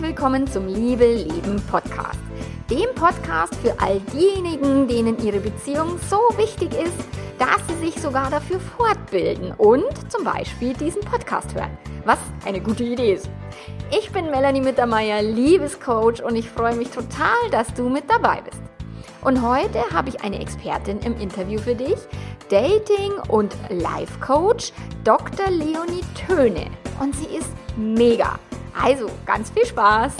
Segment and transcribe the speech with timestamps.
[0.00, 2.18] Willkommen zum Liebe Leben Podcast.
[2.70, 6.96] Dem Podcast für all diejenigen, denen ihre Beziehung so wichtig ist,
[7.38, 11.76] dass sie sich sogar dafür fortbilden und zum Beispiel diesen Podcast hören.
[12.06, 13.28] Was eine gute Idee ist.
[13.90, 18.62] Ich bin Melanie Mittermeier, Liebescoach und ich freue mich total, dass du mit dabei bist.
[19.20, 21.98] Und heute habe ich eine Expertin im Interview für dich,
[22.48, 24.72] Dating- und Life-Coach
[25.04, 25.50] Dr.
[25.50, 26.70] Leonie Töne.
[27.00, 28.38] Und sie ist mega.
[28.78, 30.12] Also ganz viel Spaß!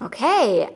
[0.00, 0.68] Okay,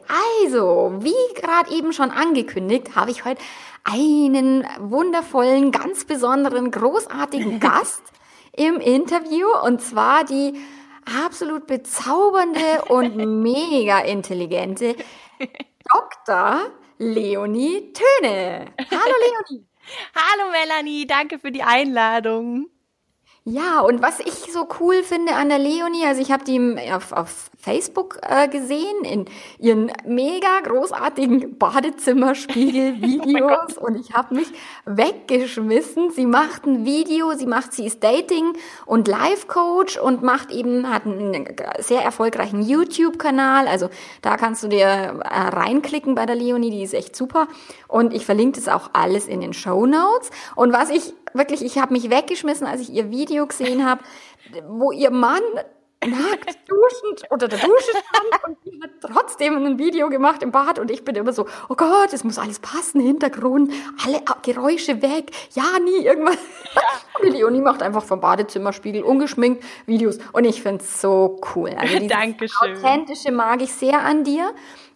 [0.45, 3.41] also, wie gerade eben schon angekündigt, habe ich heute
[3.85, 8.03] einen wundervollen, ganz besonderen, großartigen Gast
[8.53, 10.55] im Interview und zwar die
[11.05, 14.97] absolut bezaubernde und mega intelligente
[15.93, 16.71] Dr.
[16.99, 18.67] Leonie Töne.
[18.91, 19.15] Hallo
[19.51, 19.67] Leonie.
[20.15, 22.69] Hallo Melanie, danke für die Einladung.
[23.45, 26.61] Ja, und was ich so cool finde an der Leonie, also ich habe die
[26.93, 29.27] auf, auf Facebook äh, gesehen, in
[29.61, 33.43] ihren mega großartigen Badezimmerspiegel-Videos.
[33.81, 34.49] Oh und ich habe mich
[34.85, 36.11] weggeschmissen.
[36.11, 41.07] Sie macht ein Video, sie macht, sie ist Dating- und Life-Coach und macht eben, hat
[41.07, 41.47] einen
[41.79, 43.89] sehr erfolgreichen YouTube-Kanal, also
[44.23, 47.47] da kannst du dir äh, reinklicken bei der Leonie, die ist echt super.
[47.87, 50.31] Und ich verlinke das auch alles in den Show Notes.
[50.57, 54.03] Und was ich wirklich, ich habe mich weggeschmissen, als ich ihr Video gesehen habe,
[54.69, 55.43] wo ihr Mann
[56.07, 60.79] nackt duschend unter der Dusche stand und sie hat trotzdem ein Video gemacht im Bad
[60.79, 63.73] und ich bin immer so, oh Gott, es muss alles passen, Hintergrund,
[64.05, 66.39] alle Geräusche weg, ja, nie irgendwas.
[66.75, 66.83] Ja.
[67.21, 71.71] Und Leonie macht einfach vom Badezimmerspiegel ungeschminkt Videos und ich find's so cool.
[71.77, 72.77] Also Dankeschön.
[72.77, 74.53] authentische mag ich sehr an dir.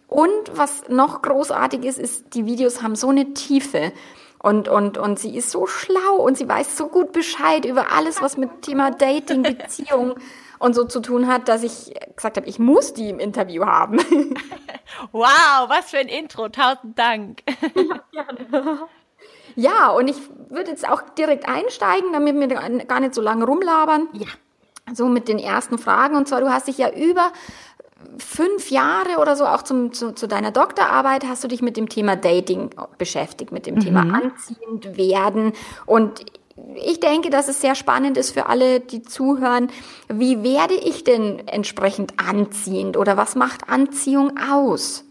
[0.07, 3.91] Und was noch großartig ist, ist, die Videos haben so eine Tiefe.
[4.39, 8.21] Und, und, und sie ist so schlau und sie weiß so gut Bescheid über alles,
[8.21, 10.15] was mit Thema Dating, Beziehung
[10.59, 13.99] und so zu tun hat, dass ich gesagt habe, ich muss die im Interview haben.
[15.11, 16.47] Wow, was für ein Intro.
[16.47, 17.43] Tausend Dank.
[17.75, 18.79] Ja, gerne.
[19.55, 20.17] Ja, und ich
[20.49, 22.47] würde jetzt auch direkt einsteigen, damit wir
[22.85, 24.07] gar nicht so lange rumlabern.
[24.13, 24.27] Ja.
[24.93, 26.15] So mit den ersten Fragen.
[26.15, 27.31] Und zwar, du hast dich ja über
[28.19, 31.89] fünf Jahre oder so auch zum, zu, zu deiner Doktorarbeit hast du dich mit dem
[31.89, 33.79] Thema Dating beschäftigt, mit dem mhm.
[33.79, 35.53] Thema anziehend werden.
[35.85, 36.23] Und
[36.75, 39.69] ich denke, dass es sehr spannend ist für alle, die zuhören.
[40.07, 45.06] Wie werde ich denn entsprechend anziehend oder was macht Anziehung aus?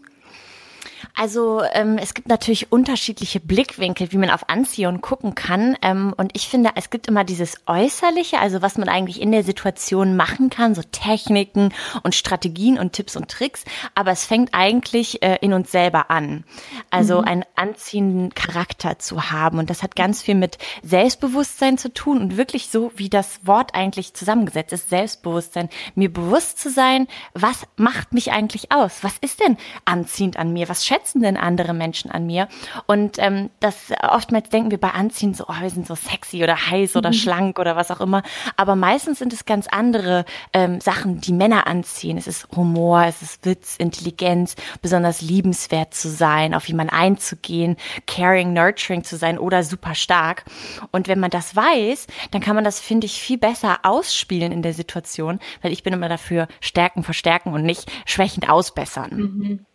[1.19, 5.75] Also ähm, es gibt natürlich unterschiedliche Blickwinkel, wie man auf Anziehung gucken kann.
[5.81, 9.43] Ähm, und ich finde, es gibt immer dieses Äußerliche, also was man eigentlich in der
[9.43, 11.73] Situation machen kann, so Techniken
[12.03, 13.65] und Strategien und Tipps und Tricks.
[13.95, 16.43] Aber es fängt eigentlich äh, in uns selber an.
[16.91, 17.27] Also mhm.
[17.27, 19.57] einen anziehenden Charakter zu haben.
[19.57, 23.73] Und das hat ganz viel mit Selbstbewusstsein zu tun und wirklich so, wie das Wort
[23.73, 25.69] eigentlich zusammengesetzt ist, Selbstbewusstsein.
[25.95, 28.99] Mir bewusst zu sein, was macht mich eigentlich aus?
[29.01, 30.69] Was ist denn anziehend an mir?
[30.69, 32.47] Was schätzt schätzen denn andere Menschen an mir?
[32.85, 36.69] Und ähm, das oftmals denken wir bei Anziehen so, oh, wir sind so sexy oder
[36.69, 37.13] heiß oder mhm.
[37.13, 38.23] schlank oder was auch immer.
[38.55, 42.17] Aber meistens sind es ganz andere ähm, Sachen, die Männer anziehen.
[42.17, 48.53] Es ist Humor, es ist Witz, Intelligenz, besonders liebenswert zu sein, auf jemanden einzugehen, caring,
[48.53, 50.45] nurturing zu sein oder super stark.
[50.91, 54.61] Und wenn man das weiß, dann kann man das, finde ich, viel besser ausspielen in
[54.61, 59.15] der Situation, weil ich bin immer dafür stärken, verstärken und nicht schwächend ausbessern.
[59.15, 59.66] Mhm.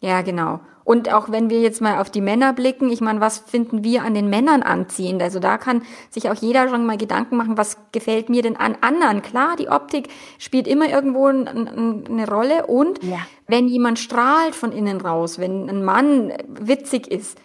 [0.00, 0.60] Ja, genau.
[0.82, 4.02] Und auch wenn wir jetzt mal auf die Männer blicken, ich meine, was finden wir
[4.02, 5.22] an den Männern anziehend?
[5.22, 8.76] Also da kann sich auch jeder schon mal Gedanken machen, was gefällt mir denn an
[8.80, 9.22] anderen?
[9.22, 13.18] Klar, die Optik spielt immer irgendwo eine Rolle und ja.
[13.46, 17.38] wenn jemand strahlt von innen raus, wenn ein Mann witzig ist,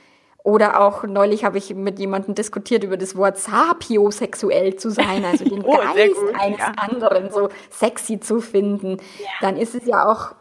[0.45, 5.43] oder auch neulich habe ich mit jemandem diskutiert über das Wort sapiosexuell zu sein, also
[5.49, 6.71] den oh, Geist eines ja.
[6.77, 8.97] anderen so sexy zu finden.
[9.19, 9.27] Ja.
[9.41, 10.35] Dann ist es ja auch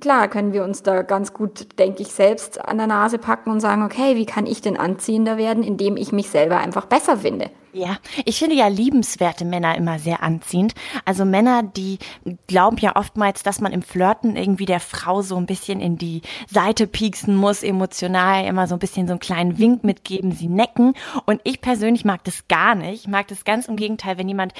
[0.00, 3.60] klar können wir uns da ganz gut, denke ich, selbst an der Nase packen und
[3.60, 7.50] sagen, okay, wie kann ich denn anziehender werden, indem ich mich selber einfach besser finde?
[7.72, 10.72] Ja, ich finde ja liebenswerte Männer immer sehr anziehend.
[11.04, 11.98] Also Männer, die
[12.46, 16.22] glauben ja oftmals, dass man im Flirten irgendwie der Frau so ein bisschen in die
[16.48, 20.94] Seite pieksen muss, emotional, immer so ein bisschen so einen kleinen Wink mitgeben, sie necken.
[21.26, 23.02] Und ich persönlich mag das gar nicht.
[23.02, 24.54] Ich mag das ganz im Gegenteil, wenn jemand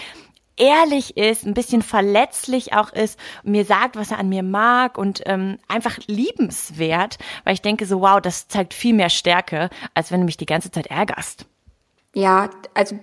[0.57, 5.23] ehrlich ist, ein bisschen verletzlich auch ist, mir sagt, was er an mir mag und
[5.27, 10.21] ähm, einfach liebenswert, weil ich denke so, wow, das zeigt viel mehr Stärke, als wenn
[10.21, 11.47] du mich die ganze Zeit ärgerst.
[12.15, 12.99] Ja, also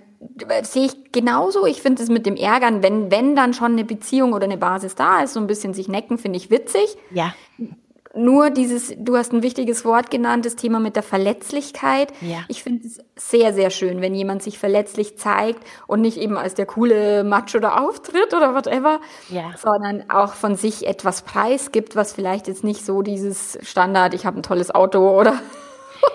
[0.62, 1.66] sehe ich genauso.
[1.66, 4.94] Ich finde es mit dem Ärgern, wenn, wenn dann schon eine Beziehung oder eine Basis
[4.94, 6.96] da ist, so ein bisschen sich necken, finde ich witzig.
[7.10, 7.34] Ja.
[8.16, 12.12] Nur dieses, du hast ein wichtiges Wort genannt, das Thema mit der Verletzlichkeit.
[12.20, 12.38] Ja.
[12.48, 16.54] Ich finde es sehr, sehr schön, wenn jemand sich verletzlich zeigt und nicht eben als
[16.54, 19.52] der coole Macho da auftritt oder whatever, Ja.
[19.56, 24.38] sondern auch von sich etwas preisgibt, was vielleicht jetzt nicht so dieses Standard, ich habe
[24.38, 25.34] ein tolles Auto oder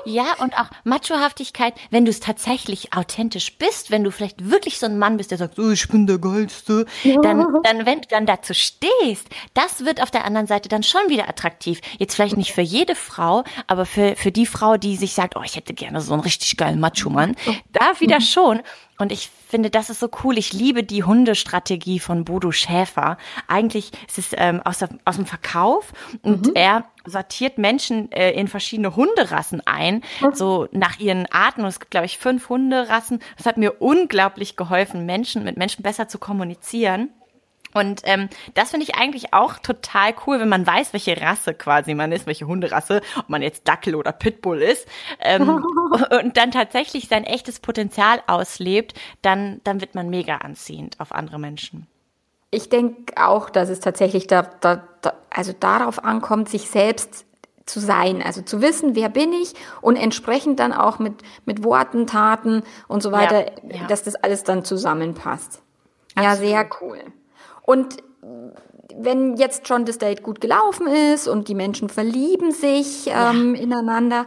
[0.06, 4.86] Ja, und auch Machohaftigkeit, wenn du es tatsächlich authentisch bist, wenn du vielleicht wirklich so
[4.86, 6.86] ein Mann bist, der sagt, oh, ich bin der Geilste,
[7.22, 11.02] dann, dann, wenn du dann dazu stehst, das wird auf der anderen Seite dann schon
[11.08, 11.82] wieder attraktiv.
[11.98, 15.42] Jetzt vielleicht nicht für jede Frau, aber für, für die Frau, die sich sagt, oh,
[15.44, 17.36] ich hätte gerne so einen richtig geilen Macho-Mann,
[17.72, 18.62] da wieder schon.
[19.00, 20.38] Und ich finde, das ist so cool.
[20.38, 23.18] Ich liebe die Hundestrategie von Bodo Schäfer.
[23.48, 28.50] Eigentlich ist es ähm, aus, der, aus dem Verkauf und er sortiert Menschen äh, in
[28.50, 30.04] verschiedene Hunderassen ein,
[30.34, 31.62] so nach ihren Arten.
[31.62, 33.20] Und es gibt, glaube ich, fünf Hunderassen.
[33.38, 37.10] Das hat mir unglaublich geholfen, Menschen mit Menschen besser zu kommunizieren.
[37.74, 41.94] Und ähm, das finde ich eigentlich auch total cool, wenn man weiß, welche Rasse quasi
[41.94, 44.88] man ist, welche Hunderasse, ob man jetzt Dackel oder Pitbull ist,
[45.20, 45.64] ähm,
[46.24, 51.40] und dann tatsächlich sein echtes Potenzial auslebt, dann, dann wird man mega anziehend auf andere
[51.40, 51.88] Menschen.
[52.52, 57.26] Ich denke auch, dass es tatsächlich da, da, da, also darauf ankommt, sich selbst
[57.68, 61.14] zu sein, also zu wissen, wer bin ich und entsprechend dann auch mit,
[61.46, 63.86] mit Worten, Taten und so weiter, ja.
[63.88, 65.62] dass das alles dann zusammenpasst.
[66.18, 67.00] Ja, sehr cool.
[67.70, 67.98] Und
[68.98, 74.26] wenn jetzt schon das Date gut gelaufen ist und die Menschen verlieben sich ähm, ineinander,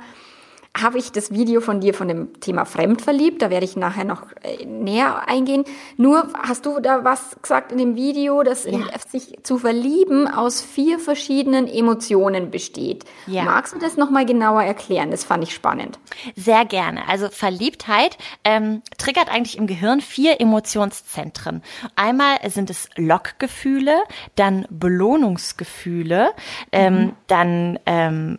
[0.77, 4.23] habe ich das Video von dir von dem Thema Fremdverliebt, da werde ich nachher noch
[4.43, 5.65] äh, näher eingehen.
[5.99, 10.63] Nur hast du da was gesagt in dem Video, dass in, sich zu verlieben aus
[10.63, 13.05] vier verschiedenen Emotionen besteht.
[13.27, 13.45] Ja.
[13.45, 15.11] Magst du das nochmal genauer erklären?
[15.11, 15.99] Das fand ich spannend.
[16.37, 17.07] Sehr gerne.
[17.07, 21.63] Also Verliebtheit ähm, triggert eigentlich im Gehirn vier Emotionszentren.
[21.97, 24.03] Einmal sind es Lockgefühle,
[24.37, 26.31] dann Belohnungsgefühle,
[26.73, 28.39] ähm, dann ähm,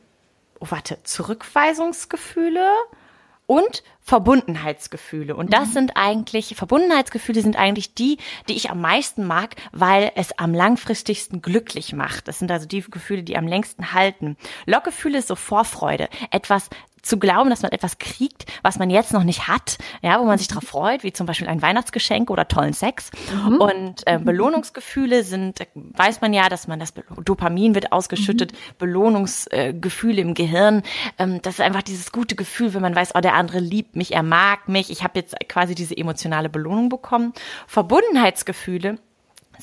[0.64, 2.68] oh, warte, Zurückweisungsgefühle
[3.46, 5.36] und Verbundenheitsgefühle.
[5.36, 8.18] Und das sind eigentlich, Verbundenheitsgefühle sind eigentlich die,
[8.48, 12.28] die ich am meisten mag, weil es am langfristigsten glücklich macht.
[12.28, 14.38] Das sind also die Gefühle, die am längsten halten.
[14.66, 16.10] Lockgefühle ist so Vorfreude.
[16.32, 16.70] Etwas
[17.04, 20.38] zu glauben, dass man etwas kriegt, was man jetzt noch nicht hat, ja, wo man
[20.38, 23.12] sich darauf freut, wie zum Beispiel ein Weihnachtsgeschenk oder tollen Sex.
[23.60, 30.22] Und äh, Belohnungsgefühle sind, äh, weiß man ja, dass man das Dopamin wird ausgeschüttet, Belohnungsgefühle
[30.22, 30.82] im Gehirn.
[31.20, 34.14] Ähm, das ist einfach dieses gute Gefühl, wenn man weiß, oh, der andere liebt mich,
[34.14, 37.34] er mag mich, ich habe jetzt quasi diese emotionale Belohnung bekommen.
[37.68, 38.98] Verbundenheitsgefühle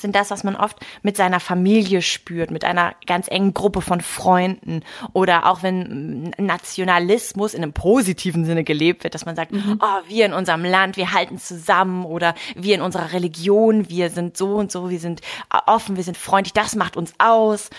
[0.00, 4.00] sind das, was man oft mit seiner Familie spürt, mit einer ganz engen Gruppe von
[4.00, 4.82] Freunden
[5.12, 10.26] oder auch wenn Nationalismus in einem positiven Sinne gelebt wird, dass man sagt, oh, wir
[10.26, 14.73] in unserem Land, wir halten zusammen oder wir in unserer Religion, wir sind so und
[14.73, 15.20] so, wir sind
[15.67, 17.70] offen, wir sind freundlich, das macht uns aus.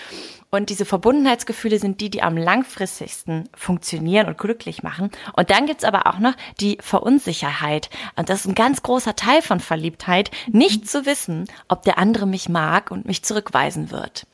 [0.54, 5.10] Und diese Verbundenheitsgefühle sind die, die am langfristigsten funktionieren und glücklich machen.
[5.38, 7.90] Und dann gibt's aber auch noch die Verunsicherheit.
[8.18, 12.28] Und das ist ein ganz großer Teil von Verliebtheit, nicht zu wissen, ob der andere
[12.28, 14.28] mich mag und mich zurückweisen wird.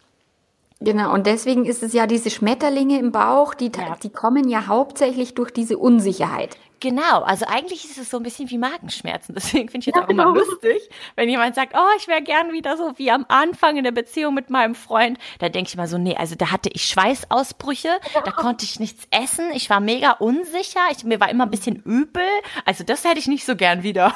[0.80, 3.96] Genau, und deswegen ist es ja diese Schmetterlinge im Bauch, die, Ja.
[4.02, 6.58] die kommen ja hauptsächlich durch diese Unsicherheit.
[6.80, 9.34] Genau, also eigentlich ist es so ein bisschen wie Magenschmerzen.
[9.36, 10.36] Deswegen finde ich jetzt Ja, auch immer genau.
[10.46, 13.92] lustig, wenn jemand sagt, oh, ich wäre gern wieder so wie am Anfang in der
[13.92, 15.18] Beziehung mit meinem Freund.
[15.40, 17.90] Da denke ich mal so, nee, also da hatte ich Schweißausbrüche,
[18.24, 21.78] da konnte ich nichts essen, ich war mega unsicher, ich, mir war immer ein bisschen
[21.84, 22.24] übel.
[22.66, 24.14] Also das hätte ich nicht so gern wieder.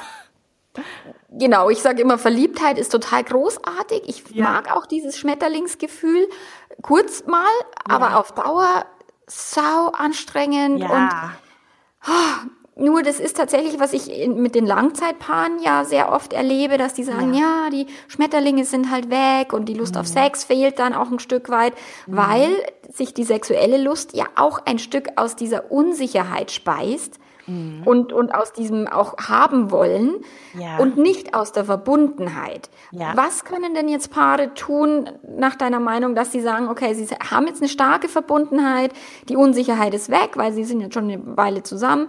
[1.31, 4.03] Genau, ich sage immer, Verliebtheit ist total großartig.
[4.07, 4.43] Ich Ja.
[4.43, 6.27] mag auch dieses Schmetterlingsgefühl.
[6.81, 7.45] Kurz mal,
[7.89, 8.85] aber auf Dauer
[9.27, 11.09] sau anstrengend und
[12.75, 16.93] nur das ist tatsächlich, was ich in, mit den Langzeitpaaren ja sehr oft erlebe, dass
[16.93, 20.93] die sagen, ja, die Schmetterlinge sind halt weg und die Lust auf Sex fehlt dann
[20.93, 21.73] auch ein Stück weit,
[22.07, 22.49] weil
[22.91, 27.19] sich die sexuelle Lust ja auch ein Stück aus dieser Unsicherheit speist.
[27.85, 30.15] Und, und aus diesem auch haben wollen
[30.57, 30.77] Ja.
[30.77, 32.69] und nicht aus der Verbundenheit.
[32.91, 33.11] Ja.
[33.15, 37.47] Was können denn jetzt Paare tun, nach deiner Meinung, dass sie sagen, okay, sie haben
[37.47, 38.91] jetzt eine starke Verbundenheit,
[39.29, 42.07] die Unsicherheit ist weg, weil sie sind jetzt schon eine Weile zusammen.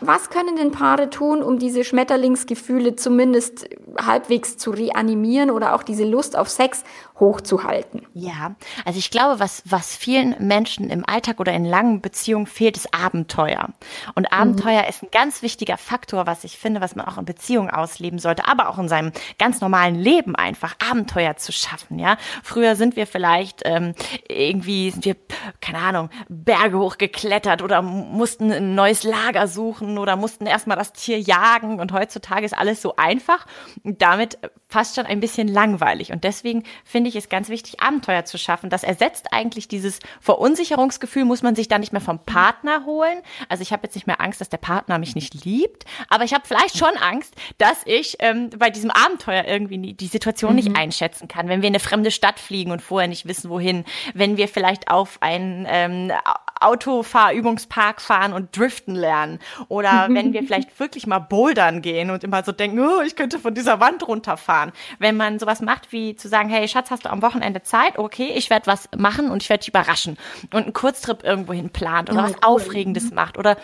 [0.00, 3.68] Was können denn Paare tun, um diese Schmetterlingsgefühle zumindest
[4.00, 6.84] halbwegs zu reanimieren oder auch diese Lust auf Sex
[7.18, 8.06] hochzuhalten?
[8.14, 12.76] Ja, also ich glaube, was, was vielen Menschen im Alltag oder in langen Beziehungen fehlt,
[12.76, 13.68] ist Abenteuer.
[14.14, 17.24] Und Abenteuer Abenteuer ist ein ganz wichtiger Faktor, was ich finde, was man auch in
[17.24, 21.98] Beziehungen ausleben sollte, aber auch in seinem ganz normalen Leben einfach Abenteuer zu schaffen.
[21.98, 23.94] Ja, früher sind wir vielleicht ähm,
[24.28, 25.16] irgendwie sind wir
[25.60, 31.18] keine Ahnung Berge hochgeklettert oder mussten ein neues Lager suchen oder mussten erstmal das Tier
[31.18, 33.46] jagen und heutzutage ist alles so einfach
[33.82, 38.24] und damit fast schon ein bisschen langweilig und deswegen finde ich es ganz wichtig Abenteuer
[38.24, 38.70] zu schaffen.
[38.70, 43.18] Das ersetzt eigentlich dieses Verunsicherungsgefühl, muss man sich da nicht mehr vom Partner holen.
[43.48, 46.34] Also ich habe jetzt nicht mehr Angst, dass der Partner mich nicht liebt, aber ich
[46.34, 50.56] habe vielleicht schon Angst, dass ich ähm, bei diesem Abenteuer irgendwie die Situation mhm.
[50.56, 51.48] nicht einschätzen kann.
[51.48, 54.90] Wenn wir in eine fremde Stadt fliegen und vorher nicht wissen, wohin, wenn wir vielleicht
[54.90, 56.12] auf einen ähm,
[56.60, 59.38] Autofahrübungspark fahren und driften lernen
[59.68, 63.38] oder wenn wir vielleicht wirklich mal bouldern gehen und immer so denken, oh, ich könnte
[63.38, 64.72] von dieser Wand runterfahren.
[64.98, 67.98] Wenn man sowas macht wie zu sagen, hey Schatz, hast du am Wochenende Zeit?
[67.98, 70.18] Okay, ich werde was machen und ich werde dich überraschen
[70.52, 72.38] und einen Kurztrip irgendwohin plant oder oh, was cool.
[72.42, 73.56] Aufregendes macht oder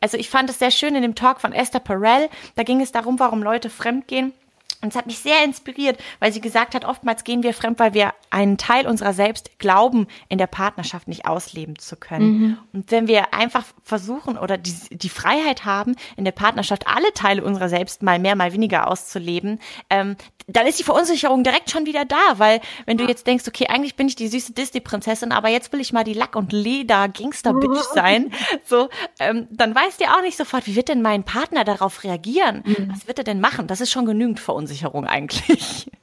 [0.00, 2.92] also ich fand es sehr schön in dem Talk von Esther Perel, da ging es
[2.92, 4.32] darum, warum Leute fremdgehen
[4.82, 7.94] und es hat mich sehr inspiriert, weil sie gesagt hat, oftmals gehen wir fremd, weil
[7.94, 12.40] wir einen Teil unserer selbst glauben, in der Partnerschaft nicht ausleben zu können.
[12.40, 12.58] Mhm.
[12.72, 17.42] Und wenn wir einfach versuchen oder die, die Freiheit haben, in der Partnerschaft alle Teile
[17.42, 20.16] unserer selbst mal mehr, mal weniger auszuleben, ähm,
[20.48, 23.96] dann ist die Verunsicherung direkt schon wieder da, weil wenn du jetzt denkst, okay, eigentlich
[23.96, 28.30] bin ich die süße Disney-Prinzessin, aber jetzt will ich mal die Lack- und Leder-Gangster-Bitch sein,
[28.64, 32.62] so, ähm, dann weißt du auch nicht sofort, wie wird denn mein Partner darauf reagieren?
[32.64, 32.90] Mhm.
[32.92, 33.66] Was wird er denn machen?
[33.66, 34.65] Das ist schon genügend Verunsicherung
[35.06, 35.90] eigentlich.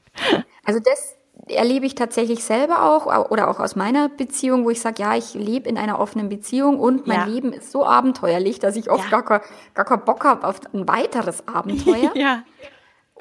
[0.65, 1.17] Also das
[1.47, 5.33] erlebe ich tatsächlich selber auch oder auch aus meiner Beziehung, wo ich sage, ja, ich
[5.33, 7.25] lebe in einer offenen Beziehung und mein ja.
[7.25, 9.21] Leben ist so abenteuerlich, dass ich oft ja.
[9.21, 9.41] gar,
[9.73, 12.11] gar keinen Bock habe auf ein weiteres Abenteuer.
[12.15, 12.43] ja.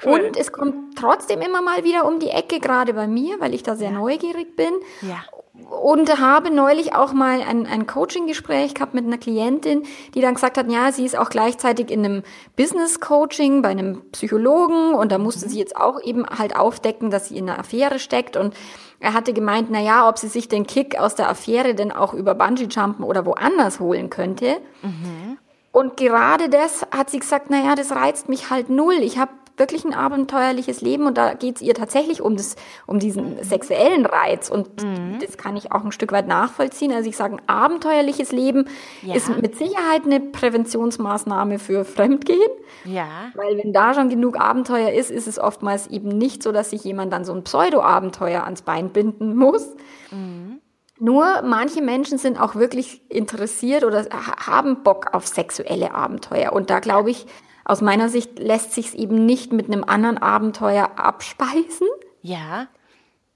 [0.05, 0.21] Cool.
[0.21, 3.63] Und es kommt trotzdem immer mal wieder um die Ecke, gerade bei mir, weil ich
[3.63, 3.99] da sehr ja.
[3.99, 4.73] neugierig bin.
[5.01, 5.25] Ja.
[5.55, 9.83] Und habe neulich auch mal ein, ein Coaching-Gespräch gehabt mit einer Klientin,
[10.15, 12.23] die dann gesagt hat, ja, sie ist auch gleichzeitig in einem
[12.57, 15.51] Business-Coaching bei einem Psychologen und da musste mhm.
[15.51, 18.55] sie jetzt auch eben halt aufdecken, dass sie in einer Affäre steckt und
[18.99, 22.15] er hatte gemeint, na ja, ob sie sich den Kick aus der Affäre denn auch
[22.15, 24.59] über Bungee-Jumpen oder woanders holen könnte.
[24.81, 25.39] Mhm.
[25.73, 28.97] Und gerade das hat sie gesagt, na ja, das reizt mich halt null.
[29.01, 32.57] Ich habe wirklich ein abenteuerliches Leben und da geht es ihr tatsächlich um das,
[32.87, 35.19] um diesen sexuellen Reiz und mhm.
[35.21, 36.93] das kann ich auch ein Stück weit nachvollziehen.
[36.93, 38.67] Also ich sage, ein abenteuerliches Leben
[39.03, 39.15] ja.
[39.15, 42.41] ist mit Sicherheit eine Präventionsmaßnahme für Fremdgehen.
[42.85, 43.07] Ja.
[43.35, 46.85] Weil wenn da schon genug Abenteuer ist, ist es oftmals eben nicht so, dass sich
[46.85, 49.69] jemand dann so ein Pseudo-Abenteuer ans Bein binden muss.
[50.11, 50.61] Mhm.
[50.99, 54.07] Nur manche Menschen sind auch wirklich interessiert oder
[54.47, 56.53] haben Bock auf sexuelle Abenteuer.
[56.53, 57.27] Und da glaube ich,
[57.65, 61.87] aus meiner Sicht lässt sich es eben nicht mit einem anderen Abenteuer abspeisen.
[62.23, 62.69] Ja.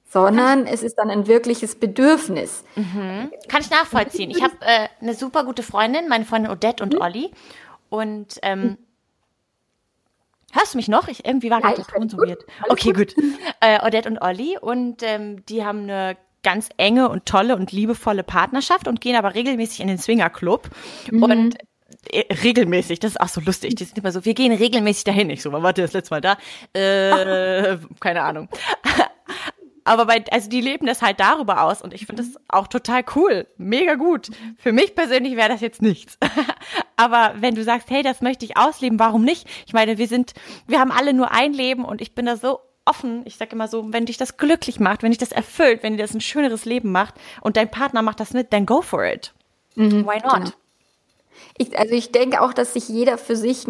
[0.09, 2.65] Sondern es ist dann ein wirkliches Bedürfnis.
[2.77, 3.31] Mhm.
[3.49, 4.31] Kann ich nachvollziehen.
[4.31, 7.01] Ich habe äh, eine super gute Freundin, meine Freundin Odette und mhm.
[7.01, 7.31] Olli.
[7.89, 8.79] Und ähm,
[10.53, 11.09] Hörst du mich noch?
[11.09, 12.45] Ich, irgendwie war gerade so weird.
[12.69, 13.15] Okay, gut.
[13.61, 18.23] Äh, Odette und Olli und ähm, die haben eine ganz enge und tolle und liebevolle
[18.23, 20.71] Partnerschaft und gehen aber regelmäßig in den Swinger Club.
[21.11, 21.23] Mhm.
[21.23, 21.59] Und
[22.13, 23.75] regelmäßig, das ist auch so lustig.
[23.77, 25.31] Die sind immer so, wir gehen regelmäßig dahin.
[25.31, 26.37] Ich so, wann ihr das letzte Mal da?
[26.73, 28.49] Äh, keine Ahnung.
[29.85, 33.05] Aber bei, also die leben das halt darüber aus und ich finde das auch total
[33.15, 34.31] cool, mega gut.
[34.59, 36.19] Für mich persönlich wäre das jetzt nichts.
[36.97, 39.47] Aber wenn du sagst, hey, das möchte ich ausleben, warum nicht?
[39.65, 40.35] Ich meine, wir sind,
[40.67, 43.23] wir haben alle nur ein Leben und ich bin da so offen.
[43.27, 46.03] Ich sage immer so, wenn dich das glücklich macht, wenn dich das erfüllt, wenn dir
[46.03, 49.35] das ein schöneres Leben macht und dein Partner macht das mit, dann go for it.
[49.77, 50.57] Mhm, Why not?
[51.59, 53.67] Ich, also ich denke auch, dass sich jeder für sich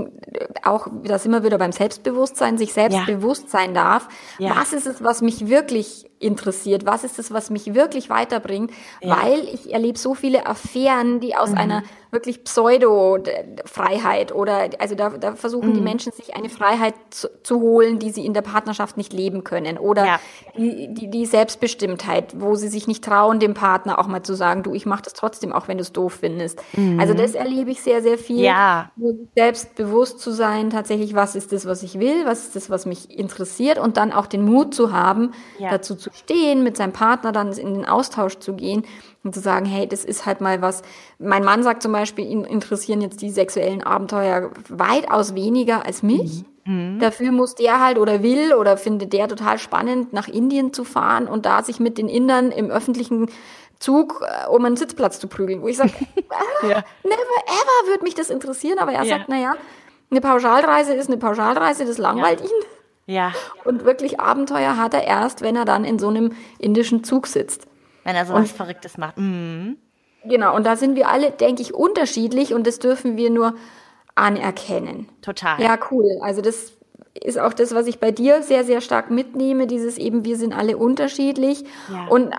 [0.65, 3.05] auch, das immer wieder beim Selbstbewusstsein, sich selbst ja.
[3.05, 4.09] bewusst sein darf.
[4.39, 4.57] Ja.
[4.57, 6.87] Was ist es, was mich wirklich interessiert?
[6.87, 8.71] Was ist es, was mich wirklich weiterbringt?
[9.01, 9.23] Ja.
[9.23, 11.59] Weil ich erlebe so viele Affären, die aus mhm.
[11.59, 15.75] einer wirklich Pseudo-Freiheit oder also da, da versuchen mhm.
[15.75, 19.45] die Menschen sich eine Freiheit zu, zu, holen, die sie in der Partnerschaft nicht leben
[19.45, 20.21] können oder ja.
[20.57, 24.63] die, die, die Selbstbestimmtheit, wo sie sich nicht trauen, dem Partner auch mal zu sagen,
[24.63, 26.63] du, ich mache das trotzdem, auch wenn du es doof findest.
[26.77, 26.99] Mhm.
[27.01, 28.41] Also das erlebe ich sehr, sehr viel.
[28.41, 28.91] Ja.
[29.35, 33.11] Selbstbewusst zu sein, tatsächlich, was ist das, was ich will, was ist das, was mich
[33.11, 37.53] interessiert und dann auch den Mut zu haben, dazu zu stehen, mit seinem Partner dann
[37.53, 38.85] in den Austausch zu gehen
[39.25, 40.83] und zu sagen, hey, das ist halt mal was.
[41.19, 46.45] Mein Mann sagt zum Beispiel, ihn interessieren jetzt die sexuellen Abenteuer weitaus weniger als mich.
[46.65, 46.95] Mhm.
[46.95, 46.99] mhm.
[47.01, 51.29] Dafür muss der halt oder will oder findet der total spannend, nach Indien zu fahren
[51.29, 53.29] und da sich mit den Indern im öffentlichen
[53.79, 55.93] Zug äh, um einen Sitzplatz zu prügeln, wo ich sage,
[56.31, 56.85] ah, ja.
[57.03, 59.19] never ever würde mich das interessieren, aber er ja.
[59.19, 59.55] sagt, naja,
[60.11, 62.47] eine Pauschalreise ist eine Pauschalreise, das langweilt ja.
[62.47, 62.76] ihn.
[63.07, 63.33] Ja.
[63.65, 67.67] Und wirklich Abenteuer hat er erst, wenn er dann in so einem indischen Zug sitzt.
[68.05, 69.19] Wenn er so was Verrücktes macht.
[69.19, 69.79] Mhm.
[70.25, 73.55] Genau, und da sind wir alle, denke ich, unterschiedlich und das dürfen wir nur
[74.17, 75.09] anerkennen.
[75.23, 75.61] Total.
[75.61, 76.19] Ja, cool.
[76.21, 76.73] Also das
[77.23, 80.53] ist auch das, was ich bei dir sehr, sehr stark mitnehme, dieses eben, wir sind
[80.53, 81.65] alle unterschiedlich.
[81.93, 82.07] Ja.
[82.09, 82.37] Und äh,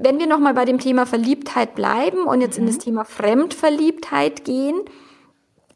[0.00, 2.66] wenn wir nochmal bei dem Thema Verliebtheit bleiben und jetzt mhm.
[2.66, 4.80] in das Thema Fremdverliebtheit gehen,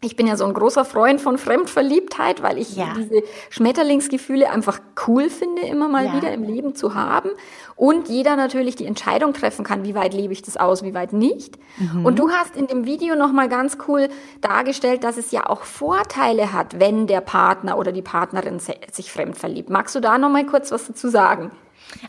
[0.05, 2.95] ich bin ja so ein großer Freund von Fremdverliebtheit, weil ich ja.
[2.97, 6.17] diese Schmetterlingsgefühle einfach cool finde, immer mal ja.
[6.17, 7.31] wieder im Leben zu haben.
[7.77, 11.13] Und jeder natürlich die Entscheidung treffen kann, wie weit lebe ich das aus, wie weit
[11.13, 11.59] nicht.
[11.79, 12.07] Mhm.
[12.07, 14.09] Und du hast in dem Video nochmal ganz cool
[14.41, 19.37] dargestellt, dass es ja auch Vorteile hat, wenn der Partner oder die Partnerin sich fremd
[19.37, 19.71] verliebt.
[19.71, 21.51] Magst du da nochmal kurz was dazu sagen?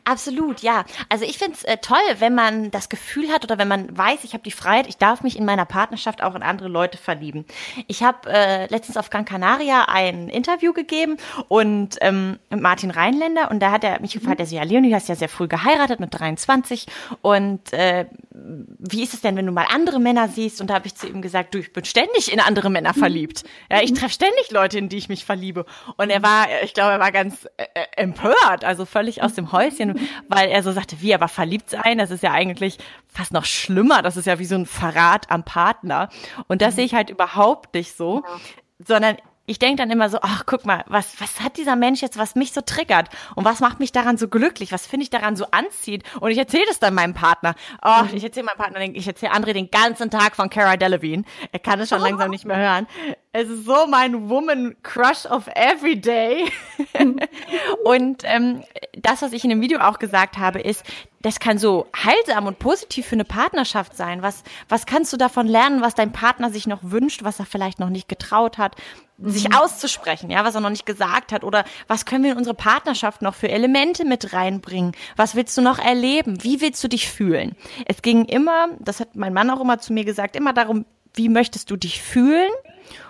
[0.03, 0.85] Absolut, ja.
[1.09, 4.23] Also ich finde es äh, toll, wenn man das Gefühl hat oder wenn man weiß,
[4.23, 7.45] ich habe die Freiheit, ich darf mich in meiner Partnerschaft auch in andere Leute verlieben.
[7.87, 11.17] Ich habe äh, letztens auf Gran Canaria ein Interview gegeben
[11.47, 14.89] und ähm, mit Martin Rheinländer und da hat er mich gefragt, er so, ja, Leonie,
[14.89, 16.85] du hast ja sehr früh geheiratet mit 23
[17.21, 20.61] und äh, wie ist es denn, wenn du mal andere Männer siehst?
[20.61, 23.43] Und da habe ich zu ihm gesagt, du, ich bin ständig in andere Männer verliebt.
[23.71, 25.65] Ja, ich treffe ständig Leute, in die ich mich verliebe.
[25.97, 29.51] Und er war, ich glaube, er war ganz äh, äh empört, also völlig aus dem
[29.65, 33.45] Häuschen weil er so sagte, wie, aber verliebt sein, das ist ja eigentlich fast noch
[33.45, 34.01] schlimmer.
[34.01, 36.09] Das ist ja wie so ein Verrat am Partner.
[36.47, 36.75] Und das mhm.
[36.75, 38.39] sehe ich halt überhaupt nicht so, ja.
[38.85, 39.17] sondern
[39.47, 42.35] ich denke dann immer so, ach, guck mal, was, was hat dieser Mensch jetzt, was
[42.35, 43.09] mich so triggert?
[43.35, 44.71] Und was macht mich daran so glücklich?
[44.71, 46.03] Was finde ich daran so anzieht?
[46.19, 47.53] Und ich erzähle das dann meinem Partner.
[47.83, 48.09] Oh, mhm.
[48.15, 51.25] ich erzähle meinem Partner, ich erzähle André den ganzen Tag von Cara Delevingne.
[51.51, 52.03] Er kann es schon oh.
[52.03, 52.87] langsam nicht mehr hören.
[53.37, 56.49] Es ist so mein Woman Crush of every day.
[57.83, 58.63] und ähm,
[58.97, 60.85] das, was ich in dem Video auch gesagt habe, ist,
[61.21, 64.21] das kann so heilsam und positiv für eine Partnerschaft sein.
[64.21, 67.77] Was, was kannst du davon lernen, was dein Partner sich noch wünscht, was er vielleicht
[67.77, 68.77] noch nicht getraut hat,
[69.17, 69.55] sich mhm.
[69.55, 71.43] auszusprechen, ja, was er noch nicht gesagt hat?
[71.43, 74.93] Oder was können wir in unsere Partnerschaft noch für Elemente mit reinbringen?
[75.17, 76.41] Was willst du noch erleben?
[76.41, 77.57] Wie willst du dich fühlen?
[77.85, 81.29] Es ging immer, das hat mein Mann auch immer zu mir gesagt, immer darum, wie
[81.29, 82.51] möchtest du dich fühlen?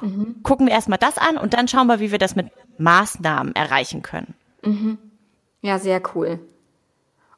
[0.02, 0.38] Mhm.
[0.44, 4.02] Gucken wir erstmal das an und dann schauen wir, wie wir das mit Maßnahmen erreichen
[4.02, 4.34] können.
[4.64, 4.98] Mhm.
[5.62, 6.40] Ja, sehr cool.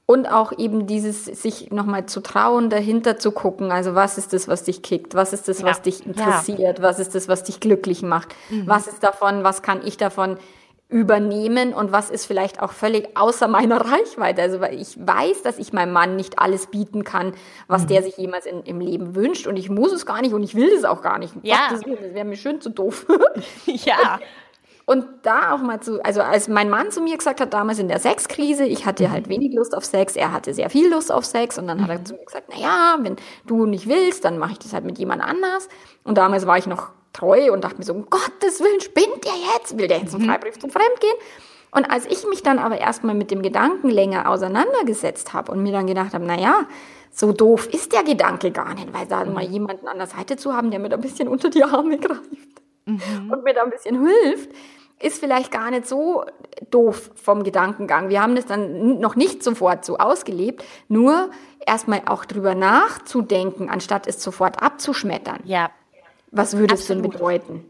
[0.06, 3.72] Und auch eben dieses, sich nochmal zu trauen, dahinter zu gucken.
[3.72, 5.16] Also was ist das, was dich kickt?
[5.16, 5.66] Was ist das, ja.
[5.66, 6.80] was dich interessiert?
[6.80, 6.84] Ja.
[6.84, 8.34] Was ist das, was dich glücklich macht?
[8.50, 8.68] Mhm.
[8.68, 10.38] Was ist davon, was kann ich davon
[10.90, 14.42] übernehmen und was ist vielleicht auch völlig außer meiner Reichweite.
[14.42, 17.34] Also weil ich weiß, dass ich meinem Mann nicht alles bieten kann,
[17.68, 17.88] was mhm.
[17.88, 20.56] der sich jemals in, im Leben wünscht und ich muss es gar nicht und ich
[20.56, 21.34] will es auch gar nicht.
[21.44, 21.70] Ja.
[21.72, 23.06] das wäre mir schön zu doof.
[23.66, 24.20] ja.
[24.86, 27.80] Und, und da auch mal zu, also als mein Mann zu mir gesagt hat, damals
[27.80, 31.12] in der Sexkrise, ich hatte halt wenig Lust auf Sex, er hatte sehr viel Lust
[31.12, 32.06] auf Sex und dann hat er mhm.
[32.06, 34.98] zu mir gesagt, na ja, wenn du nicht willst, dann mache ich das halt mit
[34.98, 35.68] jemand anders.
[36.06, 39.34] Und damals war ich noch treu und dachte mir so, um Gottes Willen, spinnt der
[39.56, 39.78] jetzt?
[39.78, 40.30] Will der jetzt einen mhm.
[40.30, 41.16] Freibrief zum Fremdgehen?
[41.72, 45.72] Und als ich mich dann aber erstmal mit dem Gedanken länger auseinandergesetzt habe und mir
[45.72, 46.66] dann gedacht habe, na ja,
[47.12, 49.34] so doof ist der Gedanke gar nicht, weil da mhm.
[49.34, 51.98] mal jemanden an der Seite zu haben, der mir da ein bisschen unter die Arme
[52.00, 52.22] greift
[52.86, 53.32] mhm.
[53.32, 54.50] und mir da ein bisschen hilft,
[55.00, 56.24] ist vielleicht gar nicht so
[56.72, 58.10] doof vom Gedankengang.
[58.10, 61.30] Wir haben das dann noch nicht sofort so ausgelebt, nur
[61.66, 65.40] erstmal auch drüber nachzudenken, anstatt es sofort abzuschmettern.
[65.44, 65.70] Ja,
[66.32, 67.66] was würde es denn bedeuten?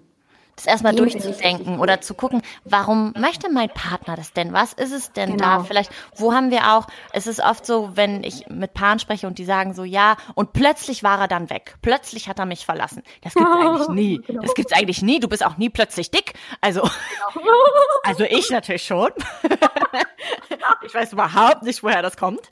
[0.57, 4.53] Das erstmal durchzudenken oder zu gucken, warum möchte mein Partner das denn?
[4.53, 5.59] Was ist es denn genau.
[5.59, 5.63] da?
[5.63, 9.37] Vielleicht, wo haben wir auch, es ist oft so, wenn ich mit Paaren spreche und
[9.37, 11.75] die sagen so, ja, und plötzlich war er dann weg.
[11.83, 13.03] Plötzlich hat er mich verlassen.
[13.21, 14.17] Das gibt's eigentlich nie.
[14.25, 14.41] Genau.
[14.41, 15.19] Das gibt's eigentlich nie.
[15.19, 16.33] Du bist auch nie plötzlich dick.
[16.59, 17.45] Also, genau.
[18.03, 19.11] also ich natürlich schon.
[20.87, 22.49] ich weiß überhaupt nicht, woher das kommt.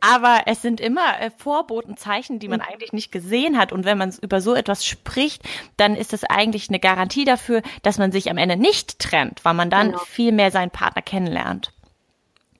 [0.00, 2.66] Aber es sind immer äh, Vorbotenzeichen, die man mhm.
[2.66, 3.72] eigentlich nicht gesehen hat.
[3.72, 5.42] Und wenn man über so etwas spricht,
[5.76, 9.54] dann ist das eigentlich eine Garantie dafür, dass man sich am Ende nicht trennt, weil
[9.54, 10.04] man dann genau.
[10.04, 11.72] viel mehr seinen Partner kennenlernt.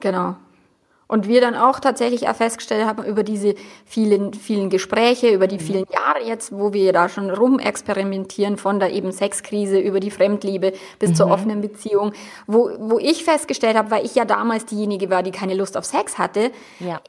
[0.00, 0.36] Genau.
[1.08, 3.54] Und wir dann auch tatsächlich auch festgestellt haben über diese
[3.86, 8.92] vielen, vielen Gespräche, über die vielen Jahre jetzt, wo wir da schon rumexperimentieren, von der
[8.92, 11.14] eben Sexkrise über die Fremdliebe bis mhm.
[11.14, 12.12] zur offenen Beziehung,
[12.46, 15.86] wo, wo ich festgestellt habe, weil ich ja damals diejenige war, die keine Lust auf
[15.86, 17.00] Sex hatte, ja.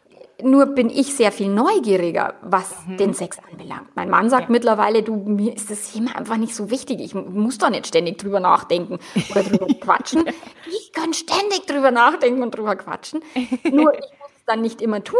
[0.41, 2.97] Nur bin ich sehr viel neugieriger, was mhm.
[2.97, 3.89] den Sex anbelangt.
[3.95, 4.51] Mein Mann sagt ja.
[4.51, 7.01] mittlerweile, du, mir ist das Thema einfach nicht so wichtig.
[7.01, 8.99] Ich muss da nicht ständig drüber nachdenken
[9.31, 10.25] oder drüber quatschen.
[10.67, 13.21] Ich kann ständig drüber nachdenken und drüber quatschen.
[13.71, 15.17] Nur ich muss es dann nicht immer tun,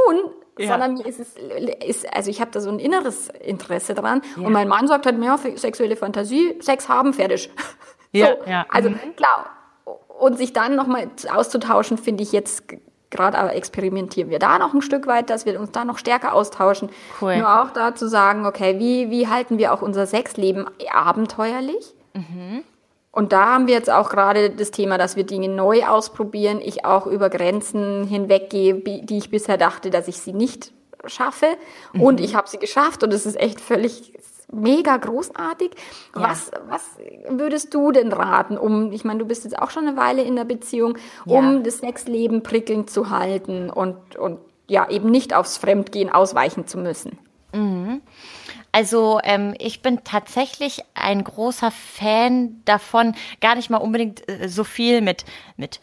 [0.58, 0.70] ja.
[0.70, 1.36] sondern mir ist es,
[1.86, 4.22] ist, also ich habe da so ein inneres Interesse dran.
[4.38, 4.46] Ja.
[4.46, 7.50] Und mein Mann sagt halt, mehr sexuelle Fantasie, Sex haben, fertig.
[8.12, 8.50] Ja, so.
[8.50, 8.66] ja.
[8.70, 9.16] Also mhm.
[9.16, 9.52] klar.
[10.20, 12.64] Und sich dann nochmal auszutauschen, finde ich jetzt
[13.20, 16.34] gerade aber experimentieren wir da noch ein Stück weit, dass wir uns da noch stärker
[16.34, 16.90] austauschen.
[17.22, 17.38] Cool.
[17.38, 21.94] Nur auch da zu sagen, okay, wie, wie halten wir auch unser Sexleben abenteuerlich?
[22.14, 22.64] Mhm.
[23.12, 26.86] Und da haben wir jetzt auch gerade das Thema, dass wir Dinge neu ausprobieren, ich
[26.86, 30.72] auch über Grenzen hinweggehe, die ich bisher dachte, dass ich sie nicht
[31.06, 31.48] schaffe.
[31.92, 32.02] Mhm.
[32.02, 34.14] Und ich habe sie geschafft und es ist echt völlig
[34.52, 35.72] mega großartig.
[36.16, 36.22] Ja.
[36.22, 36.98] Was, was
[37.30, 40.36] würdest du denn raten, um, ich meine, du bist jetzt auch schon eine Weile in
[40.36, 41.60] der Beziehung, um ja.
[41.60, 47.18] das Sexleben prickelnd zu halten und, und ja, eben nicht aufs Fremdgehen ausweichen zu müssen?
[47.54, 48.02] Mhm.
[48.72, 54.64] Also ähm, ich bin tatsächlich ein großer Fan davon, gar nicht mal unbedingt äh, so
[54.64, 55.26] viel mit
[55.58, 55.80] mit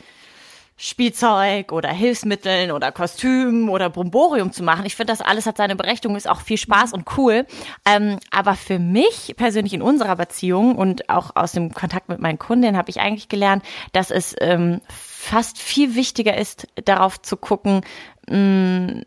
[0.78, 4.84] Spielzeug oder Hilfsmitteln oder Kostümen oder Bromborium zu machen.
[4.84, 7.46] Ich finde, das alles hat seine Berechtigung, ist auch viel Spaß und cool.
[7.86, 12.38] Ähm, aber für mich persönlich in unserer Beziehung und auch aus dem Kontakt mit meinen
[12.38, 17.80] Kundinnen habe ich eigentlich gelernt, dass es ähm, fast viel wichtiger ist, darauf zu gucken,
[18.28, 19.02] mh, mm,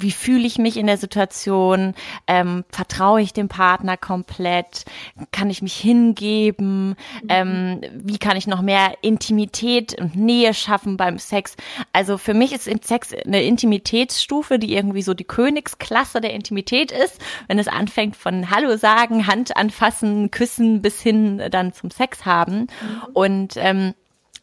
[0.00, 1.94] wie fühle ich mich in der Situation,
[2.26, 4.84] ähm, vertraue ich dem Partner komplett,
[5.32, 6.96] kann ich mich hingeben, mhm.
[7.28, 11.56] ähm, wie kann ich noch mehr Intimität und Nähe schaffen beim Sex.
[11.92, 17.20] Also für mich ist Sex eine Intimitätsstufe, die irgendwie so die Königsklasse der Intimität ist,
[17.48, 22.60] wenn es anfängt von Hallo sagen, Hand anfassen, küssen bis hin dann zum Sex haben.
[22.60, 22.66] Mhm.
[23.12, 23.94] Und ähm,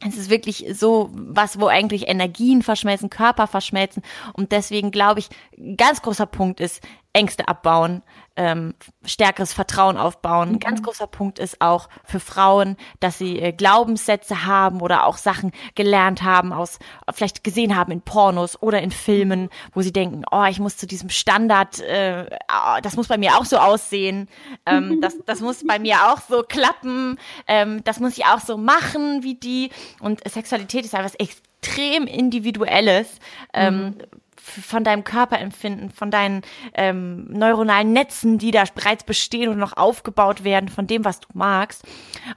[0.08, 4.04] es ist wirklich so was, wo eigentlich Energien verschmelzen, Körper verschmelzen.
[4.34, 5.30] Und deswegen glaube ich,
[5.78, 6.82] ganz großer Punkt ist,
[7.14, 8.04] Ängste abbauen,
[8.38, 8.74] ähm,
[9.06, 10.50] stärkeres Vertrauen aufbauen.
[10.50, 10.86] Ein ganz mhm.
[10.86, 16.24] großer Punkt ist auch für Frauen, dass sie äh, Glaubenssätze haben oder auch Sachen gelernt
[16.24, 16.80] haben aus,
[17.12, 20.88] vielleicht gesehen haben in Pornos oder in Filmen, wo sie denken, oh, ich muss zu
[20.88, 24.30] diesem Standard, äh, oh, das muss bei mir auch so aussehen,
[24.66, 28.58] ähm, das, das muss bei mir auch so klappen, ähm, das muss ich auch so
[28.58, 29.70] machen wie die.
[30.00, 33.08] Und Sexualität ist etwas extrem Individuelles.
[33.54, 33.96] Ähm, mhm
[34.42, 36.42] von deinem Körperempfinden, von deinen
[36.74, 41.28] ähm, neuronalen Netzen, die da bereits bestehen und noch aufgebaut werden, von dem, was du
[41.34, 41.84] magst.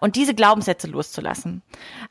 [0.00, 1.62] Und diese Glaubenssätze loszulassen.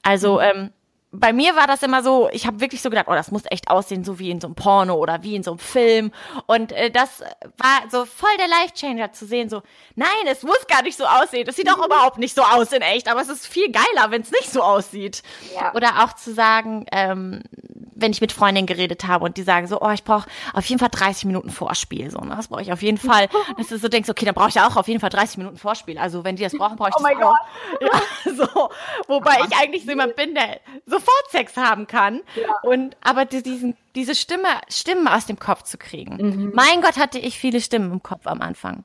[0.02, 0.42] Also, mhm.
[0.42, 0.70] ähm,
[1.16, 3.70] bei mir war das immer so, ich habe wirklich so gedacht, oh, das muss echt
[3.70, 6.12] aussehen, so wie in so einem Porno oder wie in so einem Film.
[6.48, 7.22] Und äh, das
[7.58, 9.62] war so voll der Life-Changer zu sehen, so,
[9.96, 11.46] nein, es muss gar nicht so aussehen.
[11.46, 14.24] Das sieht auch überhaupt nicht so aus in echt, aber es ist viel geiler, wenn
[14.24, 15.22] es nicht so aussieht.
[15.54, 15.76] Ja.
[15.76, 17.44] Oder auch zu sagen, ähm,
[17.96, 20.80] wenn ich mit Freundinnen geredet habe und die sagen so, oh, ich brauche auf jeden
[20.80, 22.36] Fall 30 Minuten Vorspiel, so, ne?
[22.36, 23.30] das brauche ich auf jeden Fall.
[23.58, 25.58] Dass du so denkst, okay, dann brauche ich ja auch auf jeden Fall 30 Minuten
[25.58, 25.98] Vorspiel.
[25.98, 27.36] Also wenn die das brauchen, brauche ich oh das auch.
[27.82, 28.70] Ja, so,
[29.08, 30.60] wobei ich eigentlich so jemand bin, der
[31.04, 32.22] sofort Sex haben kann.
[32.36, 32.54] Ja.
[32.64, 36.16] Und aber diesen, diese Stimme, Stimmen aus dem Kopf zu kriegen.
[36.16, 36.52] Mhm.
[36.54, 38.84] Mein Gott, hatte ich viele Stimmen im Kopf am Anfang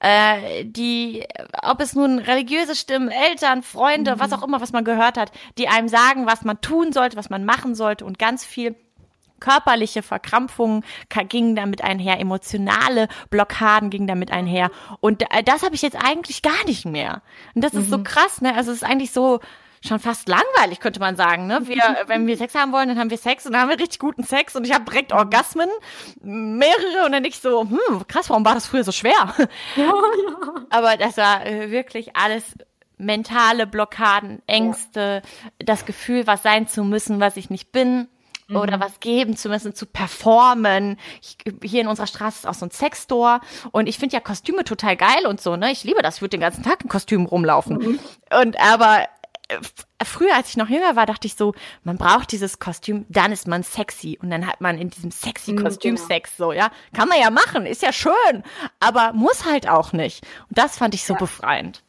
[0.00, 1.24] äh, die,
[1.62, 4.20] ob es nun religiöse Stimmen, Eltern, Freunde, mhm.
[4.20, 7.30] was auch immer, was man gehört hat, die einem sagen, was man tun sollte, was
[7.30, 8.74] man machen sollte und ganz viel
[9.40, 10.84] körperliche Verkrampfungen
[11.28, 14.70] gingen damit einher, emotionale Blockaden gingen damit einher.
[15.00, 17.22] Und äh, das habe ich jetzt eigentlich gar nicht mehr.
[17.54, 17.80] Und das mhm.
[17.80, 18.04] ist so mhm.
[18.04, 18.54] krass, ne?
[18.54, 19.40] Also es ist eigentlich so,
[19.86, 21.46] schon fast langweilig, könnte man sagen.
[21.46, 21.60] Ne?
[21.66, 23.98] Wir, wenn wir Sex haben wollen, dann haben wir Sex und dann haben wir richtig
[23.98, 25.68] guten Sex und ich habe direkt Orgasmen,
[26.22, 29.34] mehrere und dann nicht so, hm, krass, warum war das früher so schwer?
[29.38, 29.94] Ja, ja.
[30.70, 32.44] Aber das war äh, wirklich alles
[32.96, 35.50] mentale Blockaden, Ängste, ja.
[35.58, 38.08] das Gefühl, was sein zu müssen, was ich nicht bin
[38.48, 38.56] mhm.
[38.56, 40.96] oder was geben zu müssen, zu performen.
[41.20, 43.40] Ich, hier in unserer Straße ist auch so ein Sexstore
[43.72, 45.70] und ich finde ja Kostüme total geil und so, ne?
[45.72, 47.78] Ich liebe das, ich würde den ganzen Tag in Kostümen rumlaufen.
[47.78, 47.98] Mhm.
[48.40, 49.06] Und aber
[50.02, 53.46] früher, als ich noch jünger war, dachte ich so, man braucht dieses Kostüm, dann ist
[53.46, 56.06] man sexy und dann hat man in diesem sexy mhm, Kostüm genau.
[56.06, 56.70] Sex, so, ja.
[56.92, 58.42] Kann man ja machen, ist ja schön,
[58.80, 60.24] aber muss halt auch nicht.
[60.48, 61.18] Und das fand ich so ja.
[61.18, 61.82] befreiend.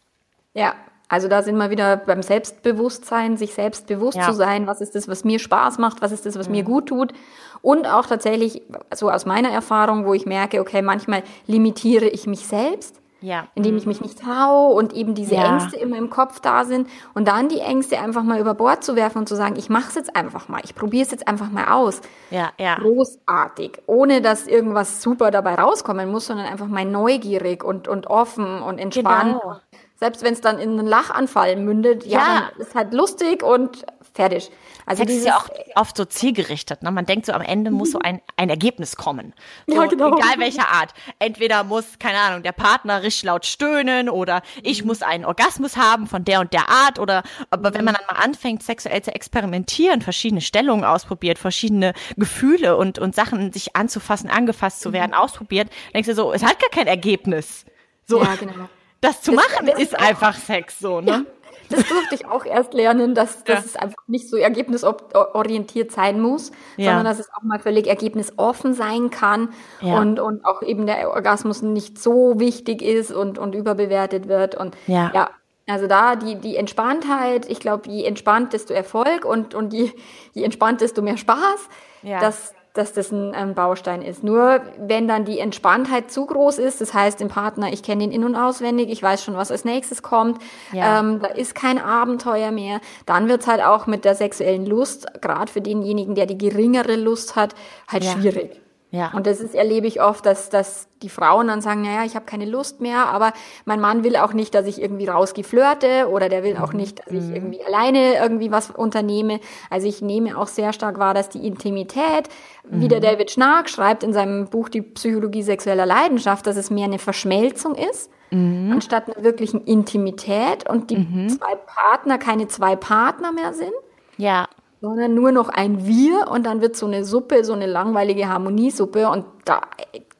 [0.54, 0.76] Ja,
[1.08, 4.26] also da sind wir wieder beim Selbstbewusstsein, sich selbst bewusst ja.
[4.26, 6.56] zu sein, was ist das, was mir Spaß macht, was ist das, was mhm.
[6.56, 7.14] mir gut tut.
[7.62, 8.62] Und auch tatsächlich,
[8.94, 13.48] so aus meiner Erfahrung, wo ich merke, okay, manchmal limitiere ich mich selbst ja.
[13.56, 15.46] indem ich mich nicht traue und eben diese ja.
[15.46, 18.96] Ängste immer im Kopf da sind und dann die Ängste einfach mal über Bord zu
[18.96, 21.50] werfen und zu sagen, ich mache es jetzt einfach mal, ich probiere es jetzt einfach
[21.50, 22.02] mal aus.
[22.30, 22.76] Ja, ja.
[22.76, 28.62] Großartig, ohne dass irgendwas super dabei rauskommen muss, sondern einfach mal neugierig und, und offen
[28.62, 29.42] und entspannt.
[29.42, 29.56] Genau.
[29.98, 32.50] Selbst wenn es dann in einen Lachanfall mündet, ja, ja.
[32.52, 34.52] dann ist halt lustig und fertig.
[34.86, 36.84] Also Sex ist ja auch oft so zielgerichtet.
[36.84, 36.92] Ne?
[36.92, 39.34] Man denkt so, am Ende muss so ein, ein Ergebnis kommen.
[39.68, 40.16] So, ja, genau.
[40.18, 40.94] Egal welcher Art.
[41.18, 44.88] Entweder muss, keine Ahnung, der Partner richtig laut stöhnen oder ich mhm.
[44.88, 48.24] muss einen Orgasmus haben von der und der Art oder, aber wenn man dann mal
[48.24, 54.82] anfängt, sexuell zu experimentieren, verschiedene Stellungen ausprobiert, verschiedene Gefühle und, und Sachen sich anzufassen, angefasst
[54.82, 55.18] zu werden, mhm.
[55.18, 57.66] ausprobiert, denkst du so, es hat gar kein Ergebnis.
[58.06, 58.22] So.
[58.22, 58.54] Ja, genau.
[59.02, 61.12] Das zu das, machen das ist einfach Sex, so, ne?
[61.12, 61.22] Ja.
[61.70, 63.66] Das durfte ich auch erst lernen, dass, dass ja.
[63.66, 66.86] es einfach nicht so ergebnisorientiert sein muss, ja.
[66.86, 69.50] sondern dass es auch mal völlig ergebnisoffen sein kann
[69.82, 70.00] ja.
[70.00, 74.56] und, und auch eben der Orgasmus nicht so wichtig ist und, und überbewertet wird.
[74.56, 75.30] Und ja, ja
[75.68, 79.92] also da die, die Entspanntheit, ich glaube, je entspannt, desto Erfolg und, und je,
[80.34, 81.70] je entspannt, desto mehr Spaß.
[82.04, 82.20] Ja.
[82.20, 84.24] Das, dass das ein, ein Baustein ist.
[84.24, 88.12] Nur wenn dann die Entspanntheit zu groß ist, das heißt im Partner, ich kenne ihn
[88.12, 90.40] in- und auswendig, ich weiß schon, was als nächstes kommt,
[90.72, 91.00] ja.
[91.00, 95.52] ähm, da ist kein Abenteuer mehr, dann wird's halt auch mit der sexuellen Lust, gerade
[95.52, 97.56] für denjenigen, der die geringere Lust hat,
[97.88, 98.12] halt ja.
[98.12, 98.65] schwierig.
[98.96, 99.12] Ja.
[99.14, 102.26] Und das ist, erlebe ich oft, dass, dass die Frauen dann sagen, naja, ich habe
[102.26, 103.34] keine Lust mehr, aber
[103.66, 106.80] mein Mann will auch nicht, dass ich irgendwie rausgehe flirte oder der will auch mhm.
[106.80, 107.36] nicht, dass ich mhm.
[107.36, 109.42] irgendwie alleine irgendwie was unternehme.
[109.70, 112.30] Also ich nehme auch sehr stark wahr, dass die Intimität,
[112.70, 112.82] mhm.
[112.82, 113.04] wie der mhm.
[113.04, 117.76] David Schnark schreibt in seinem Buch Die Psychologie sexueller Leidenschaft, dass es mehr eine Verschmelzung
[117.76, 118.10] ist.
[118.32, 118.72] Mhm.
[118.74, 121.30] anstatt einer wirklichen Intimität und die mhm.
[121.30, 123.72] zwei Partner keine zwei Partner mehr sind.
[124.18, 124.48] Ja
[124.82, 129.10] sondern nur noch ein Wir und dann wird so eine Suppe, so eine langweilige Harmoniesuppe
[129.10, 129.62] und da,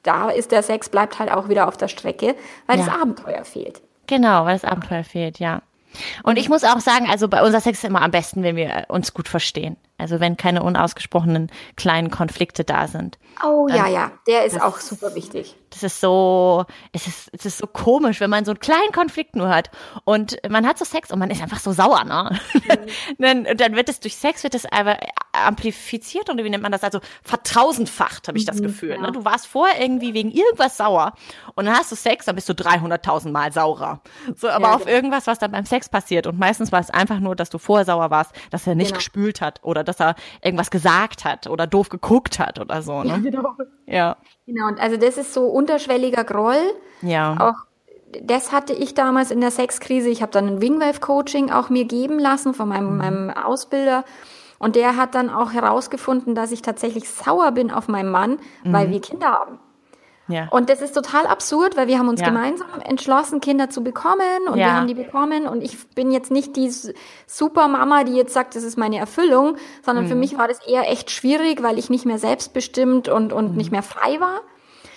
[0.04, 2.36] da ist der Sex bleibt halt auch wieder auf der Strecke,
[2.68, 2.86] weil ja.
[2.86, 3.82] das Abenteuer fehlt.
[4.08, 5.62] Genau, weil das Abenteuer fehlt, ja.
[6.24, 8.86] Und ich muss auch sagen, also bei unser Sex ist immer am besten, wenn wir
[8.90, 9.78] uns gut verstehen.
[9.98, 13.18] Also wenn keine unausgesprochenen kleinen Konflikte da sind.
[13.46, 15.56] Oh ja, ja, der ist auch super wichtig.
[15.76, 19.36] Das ist so, es ist, es ist so komisch, wenn man so einen kleinen Konflikt
[19.36, 19.70] nur hat
[20.06, 22.40] und man hat so Sex und man ist einfach so sauer, ne?
[22.54, 23.16] Mhm.
[23.20, 24.98] dann, dann wird es durch Sex wird es aber
[25.34, 26.82] amplifiziert oder wie nennt man das?
[26.84, 28.92] Also vertausendfacht, habe ich das mhm, Gefühl.
[28.92, 29.02] Ja.
[29.02, 29.12] Ne?
[29.12, 31.14] Du warst vorher irgendwie wegen irgendwas sauer
[31.56, 34.00] und dann hast du Sex, dann bist du 300.000 Mal saurer.
[34.38, 34.96] So, aber ja, auf genau.
[34.96, 37.84] irgendwas, was dann beim Sex passiert und meistens war es einfach nur, dass du vorher
[37.84, 39.00] sauer warst, dass er nicht genau.
[39.00, 43.04] gespült hat oder dass er irgendwas gesagt hat oder doof geguckt hat oder so.
[43.04, 43.10] Ne?
[43.10, 43.58] Ja, genau.
[43.88, 44.18] Ja.
[44.46, 46.62] Genau, und also das ist so unterschwelliger Groll.
[47.02, 47.36] Ja.
[47.40, 47.66] Auch
[48.22, 50.10] das hatte ich damals in der Sexkrise.
[50.10, 52.98] Ich habe dann ein Wingwave-Coaching auch mir geben lassen von meinem, mhm.
[52.98, 54.06] meinem Ausbilder.
[54.58, 58.74] Und der hat dann auch herausgefunden, dass ich tatsächlich sauer bin auf meinen Mann, mhm.
[58.74, 59.60] weil wir Kinder haben.
[60.28, 60.48] Ja.
[60.50, 62.28] Und das ist total absurd, weil wir haben uns ja.
[62.28, 64.66] gemeinsam entschlossen, Kinder zu bekommen und ja.
[64.66, 66.72] wir haben die bekommen und ich bin jetzt nicht die
[67.28, 70.10] Supermama, die jetzt sagt, das ist meine Erfüllung, sondern mhm.
[70.10, 73.58] für mich war das eher echt schwierig, weil ich nicht mehr selbstbestimmt und, und mhm.
[73.58, 74.42] nicht mehr frei war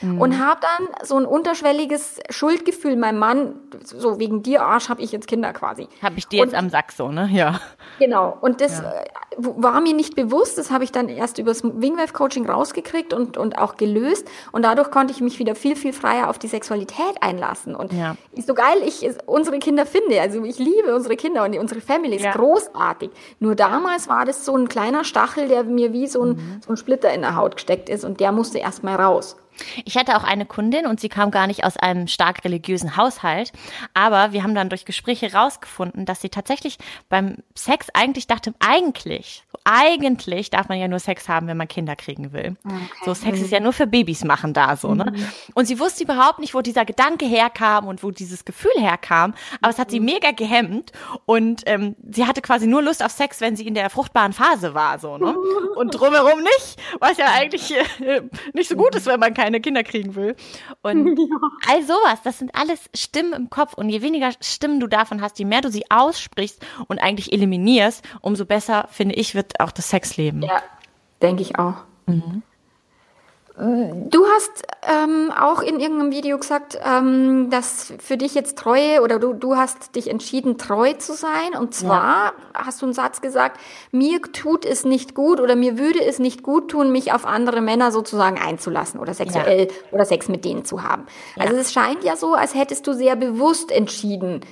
[0.00, 0.20] mhm.
[0.20, 5.12] und habe dann so ein unterschwelliges Schuldgefühl meinem Mann, so wegen dir Arsch habe ich
[5.12, 5.88] jetzt Kinder quasi.
[6.02, 7.28] Habe ich dir jetzt am Sack so, ne?
[7.32, 7.60] Ja.
[7.98, 8.36] Genau.
[8.40, 8.92] Und das ja.
[8.92, 9.04] Äh,
[9.38, 13.58] war mir nicht bewusst, das habe ich dann erst übers Wingwave Coaching rausgekriegt und, und
[13.58, 17.74] auch gelöst und dadurch konnte ich mich wieder viel, viel freier auf die Sexualität einlassen
[17.74, 18.16] und ja.
[18.32, 22.16] ist so geil, ich unsere Kinder finde, also ich liebe unsere Kinder und unsere Family
[22.16, 22.32] ist ja.
[22.32, 23.10] großartig.
[23.38, 26.60] Nur damals war das so ein kleiner Stachel, der mir wie so ein, mhm.
[26.64, 29.36] so ein Splitter in der Haut gesteckt ist und der musste erst mal raus.
[29.84, 33.52] Ich hatte auch eine Kundin und sie kam gar nicht aus einem stark religiösen Haushalt,
[33.94, 39.44] aber wir haben dann durch Gespräche rausgefunden, dass sie tatsächlich beim Sex eigentlich dachte, eigentlich,
[39.64, 42.56] eigentlich darf man ja nur Sex haben, wenn man Kinder kriegen will.
[42.64, 42.76] Okay.
[43.04, 45.12] So Sex ist ja nur für Babys machen da so, ne?
[45.14, 45.26] Mhm.
[45.54, 49.70] Und sie wusste überhaupt nicht, wo dieser Gedanke herkam und wo dieses Gefühl herkam, aber
[49.70, 50.06] es hat sie mhm.
[50.06, 50.92] mega gehemmt
[51.26, 54.74] und ähm, sie hatte quasi nur Lust auf Sex, wenn sie in der fruchtbaren Phase
[54.74, 55.34] war, so, ne?
[55.76, 59.60] Und drumherum nicht, was ja eigentlich äh, nicht so gut ist, wenn man kein keine
[59.60, 60.36] Kinder kriegen will.
[60.82, 61.36] Und ja.
[61.68, 63.74] all sowas, das sind alles Stimmen im Kopf.
[63.74, 68.04] Und je weniger Stimmen du davon hast, je mehr du sie aussprichst und eigentlich eliminierst,
[68.20, 70.42] umso besser, finde ich, wird auch das Sexleben.
[70.42, 70.62] Ja,
[71.22, 71.76] denke ich auch.
[72.06, 72.42] Mhm.
[73.60, 79.18] Du hast ähm, auch in irgendeinem Video gesagt, ähm, dass für dich jetzt Treue oder
[79.18, 81.56] du, du hast dich entschieden, treu zu sein.
[81.58, 82.32] Und zwar ja.
[82.54, 86.44] hast du einen Satz gesagt, mir tut es nicht gut oder mir würde es nicht
[86.44, 89.74] gut tun, mich auf andere Männer sozusagen einzulassen oder sexuell ja.
[89.90, 91.06] oder Sex mit denen zu haben.
[91.34, 91.42] Ja.
[91.42, 94.42] Also es scheint ja so, als hättest du sehr bewusst entschieden,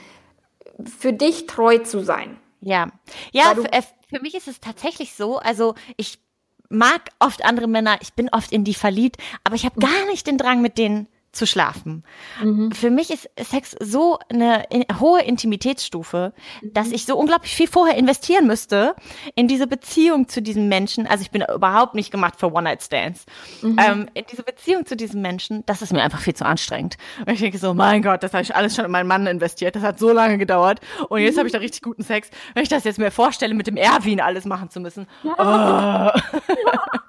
[0.84, 2.38] für dich treu zu sein.
[2.60, 2.88] Ja,
[3.30, 5.38] ja, für, äh, für mich ist es tatsächlich so.
[5.38, 6.25] Also ich
[6.68, 10.26] mag oft andere Männer, ich bin oft in die verliebt, aber ich habe gar nicht
[10.26, 12.04] den Drang, mit denen zu schlafen.
[12.42, 12.72] Mhm.
[12.72, 14.64] Für mich ist Sex so eine
[15.00, 16.72] hohe Intimitätsstufe, mhm.
[16.72, 18.94] dass ich so unglaublich viel vorher investieren müsste
[19.34, 21.06] in diese Beziehung zu diesem Menschen.
[21.06, 23.26] Also ich bin überhaupt nicht gemacht für One-Night-Stands.
[23.62, 23.78] Mhm.
[23.78, 26.96] Ähm, in diese Beziehung zu diesem Menschen, das ist mir einfach viel zu anstrengend.
[27.20, 29.76] Und ich denke so, mein Gott, das habe ich alles schon in meinen Mann investiert.
[29.76, 30.80] Das hat so lange gedauert.
[31.08, 32.30] Und jetzt habe ich da richtig guten Sex.
[32.54, 35.06] Wenn ich das jetzt mir vorstelle, mit dem Erwin alles machen zu müssen.
[35.22, 35.34] Ja.
[35.38, 35.42] Oh.
[35.42, 36.82] Ja.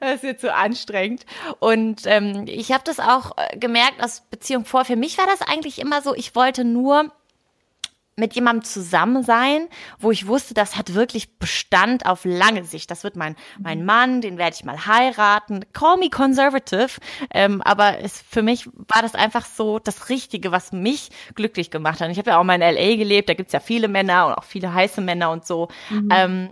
[0.00, 1.24] Das wird zu anstrengend.
[1.58, 4.84] Und ähm, ich habe das auch äh, gemerkt aus Beziehung vor.
[4.84, 7.10] Für mich war das eigentlich immer so, ich wollte nur
[8.16, 12.90] mit jemandem zusammen sein, wo ich wusste, das hat wirklich Bestand auf lange Sicht.
[12.90, 15.66] Das wird mein, mein Mann, den werde ich mal heiraten.
[15.74, 16.98] Call me conservative.
[17.30, 22.00] Ähm, aber es, für mich war das einfach so das Richtige, was mich glücklich gemacht
[22.00, 22.06] hat.
[22.06, 22.96] Und ich habe ja auch mal in L.A.
[22.96, 25.68] gelebt, da gibt's ja viele Männer und auch viele heiße Männer und so.
[25.90, 26.08] Mhm.
[26.10, 26.50] Ähm,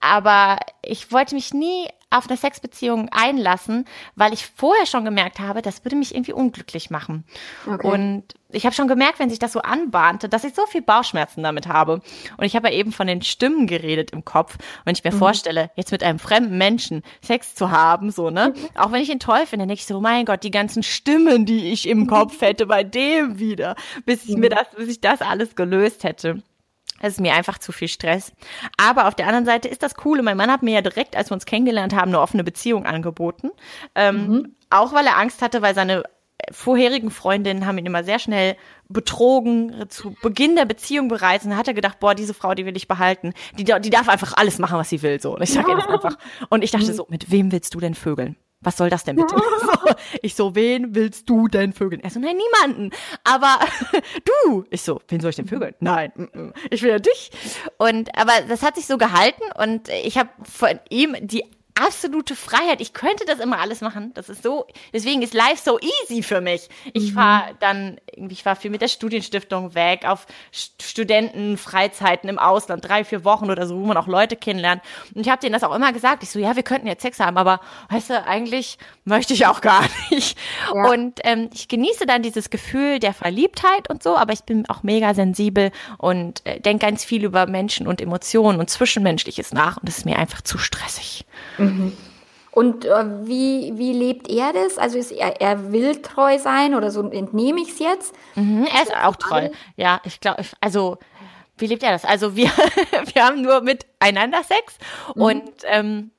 [0.00, 5.60] aber ich wollte mich nie auf eine Sexbeziehung einlassen, weil ich vorher schon gemerkt habe,
[5.60, 7.24] das würde mich irgendwie unglücklich machen.
[7.66, 7.86] Okay.
[7.86, 11.42] Und ich habe schon gemerkt, wenn sich das so anbahnte, dass ich so viel Bauchschmerzen
[11.42, 12.00] damit habe.
[12.36, 14.56] Und ich habe ja eben von den Stimmen geredet im Kopf.
[14.84, 15.18] Wenn ich mir mhm.
[15.18, 18.54] vorstelle, jetzt mit einem fremden Menschen Sex zu haben, so, ne?
[18.54, 18.80] Mhm.
[18.80, 21.72] Auch wenn ich ihn toll finde, denke ich so, mein Gott, die ganzen Stimmen, die
[21.72, 24.54] ich im Kopf hätte bei dem wieder, bis ich mir mhm.
[24.54, 26.42] das, bis ich das alles gelöst hätte.
[27.00, 28.32] Es ist mir einfach zu viel Stress.
[28.76, 30.18] Aber auf der anderen Seite ist das cool.
[30.18, 32.86] Und mein Mann hat mir ja direkt, als wir uns kennengelernt haben, eine offene Beziehung
[32.86, 33.50] angeboten.
[33.94, 34.56] Ähm, mhm.
[34.70, 36.04] Auch weil er Angst hatte, weil seine
[36.50, 38.56] vorherigen Freundinnen haben ihn immer sehr schnell
[38.88, 41.44] betrogen, zu Beginn der Beziehung bereits.
[41.44, 43.32] Und dann hat er gedacht, boah, diese Frau, die will ich behalten.
[43.58, 45.20] Die, die darf einfach alles machen, was sie will.
[45.20, 45.34] So.
[45.34, 46.18] Und ich sage das einfach.
[46.48, 48.36] Und ich dachte so, mit wem willst du denn vögeln?
[48.60, 49.34] Was soll das denn bitte?
[49.60, 49.92] so,
[50.22, 52.02] ich so, wen willst du denn vögeln?
[52.02, 52.90] Er so, nein, niemanden.
[53.24, 53.58] Aber
[54.46, 54.64] du.
[54.70, 55.74] Ich so, wen soll ich denn vögeln?
[55.80, 56.12] Nein,
[56.70, 57.30] ich will ja dich.
[57.78, 61.44] Und aber das hat sich so gehalten und ich habe von ihm die
[61.80, 62.80] absolute Freiheit.
[62.80, 64.12] Ich könnte das immer alles machen.
[64.14, 66.68] Das ist so, deswegen ist life so easy für mich.
[66.92, 67.14] Ich mhm.
[67.14, 73.24] fahre dann, ich war viel mit der Studienstiftung weg, auf Studentenfreizeiten im Ausland, drei, vier
[73.24, 74.82] Wochen oder so, wo man auch Leute kennenlernt.
[75.14, 76.22] Und ich habe denen das auch immer gesagt.
[76.22, 77.60] Ich so, ja, wir könnten jetzt Sex haben, aber
[77.90, 80.38] weißt du, eigentlich möchte ich auch gar nicht.
[80.74, 80.90] Ja.
[80.90, 84.82] Und ähm, ich genieße dann dieses Gefühl der Verliebtheit und so, aber ich bin auch
[84.82, 89.88] mega sensibel und äh, denke ganz viel über Menschen und Emotionen und Zwischenmenschliches nach und
[89.88, 91.24] das ist mir einfach zu stressig.
[91.58, 91.65] Mhm.
[91.66, 91.92] Mhm.
[92.50, 94.78] Und äh, wie, wie lebt er das?
[94.78, 98.14] Also ist er, er will treu sein oder so entnehme ich es jetzt?
[98.34, 99.50] Mhm, er ist auch treu.
[99.76, 100.96] Ja, ich glaube, also
[101.58, 102.06] wie lebt er das?
[102.06, 102.46] Also wir,
[103.12, 104.78] wir haben nur miteinander Sex
[105.14, 105.22] mhm.
[105.22, 106.10] und ähm,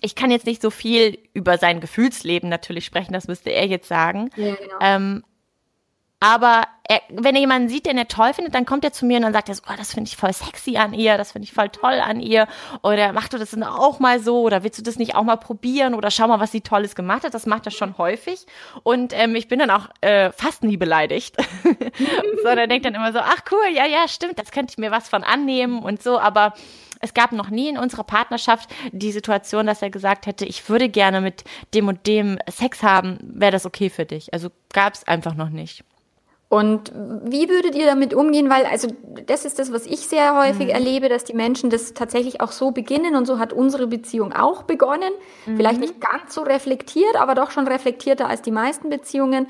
[0.00, 3.88] ich kann jetzt nicht so viel über sein Gefühlsleben natürlich sprechen, das müsste er jetzt
[3.88, 4.30] sagen.
[4.36, 4.74] Ja, genau.
[4.80, 5.24] ähm,
[6.20, 9.18] aber er, wenn er jemanden sieht, den er toll findet, dann kommt er zu mir
[9.18, 11.44] und dann sagt er so, oh, das finde ich voll sexy an ihr, das finde
[11.44, 12.48] ich voll toll an ihr.
[12.82, 14.40] Oder mach du das denn auch mal so?
[14.40, 15.94] Oder willst du das nicht auch mal probieren?
[15.94, 17.34] Oder schau mal, was sie Tolles gemacht hat.
[17.34, 18.46] Das macht er schon häufig.
[18.82, 21.36] Und ähm, ich bin dann auch äh, fast nie beleidigt.
[22.42, 25.08] Sondern denkt dann immer so, ach cool, ja, ja, stimmt, das könnte ich mir was
[25.08, 26.18] von annehmen und so.
[26.18, 26.54] Aber
[27.00, 30.88] es gab noch nie in unserer Partnerschaft die Situation, dass er gesagt hätte, ich würde
[30.88, 34.32] gerne mit dem und dem Sex haben, wäre das okay für dich?
[34.32, 35.84] Also gab es einfach noch nicht.
[36.50, 38.48] Und wie würdet ihr damit umgehen?
[38.48, 38.88] Weil, also,
[39.26, 40.72] das ist das, was ich sehr häufig mhm.
[40.72, 44.62] erlebe, dass die Menschen das tatsächlich auch so beginnen und so hat unsere Beziehung auch
[44.62, 45.12] begonnen.
[45.44, 45.56] Mhm.
[45.56, 49.46] Vielleicht nicht ganz so reflektiert, aber doch schon reflektierter als die meisten Beziehungen.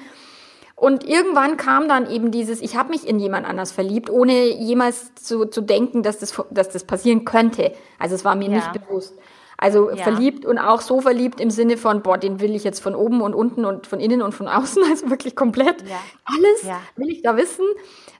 [0.75, 5.13] Und irgendwann kam dann eben dieses, ich habe mich in jemand anders verliebt, ohne jemals
[5.17, 7.73] zu, zu denken, dass das, dass das passieren könnte.
[7.99, 8.57] Also es war mir ja.
[8.57, 9.15] nicht bewusst.
[9.61, 9.97] Also ja.
[9.97, 13.21] verliebt und auch so verliebt im Sinne von, boah, den will ich jetzt von oben
[13.21, 15.97] und unten und von innen und von außen, also wirklich komplett ja.
[16.25, 16.81] alles ja.
[16.95, 17.65] will ich da wissen.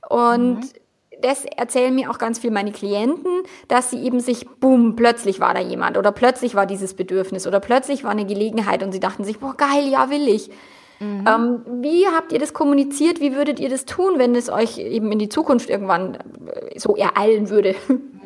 [0.09, 0.71] Und mhm.
[1.23, 3.31] das erzählen mir auch ganz viel meine Klienten,
[3.69, 7.61] dass sie eben sich, boom, plötzlich war da jemand oder plötzlich war dieses Bedürfnis oder
[7.61, 10.51] plötzlich war eine Gelegenheit und sie dachten sich, boah, geil, ja, will ich.
[10.99, 11.25] Mhm.
[11.25, 13.21] Ähm, wie habt ihr das kommuniziert?
[13.21, 16.97] Wie würdet ihr das tun, wenn es euch eben in die Zukunft irgendwann äh, so
[16.97, 17.77] ereilen würde?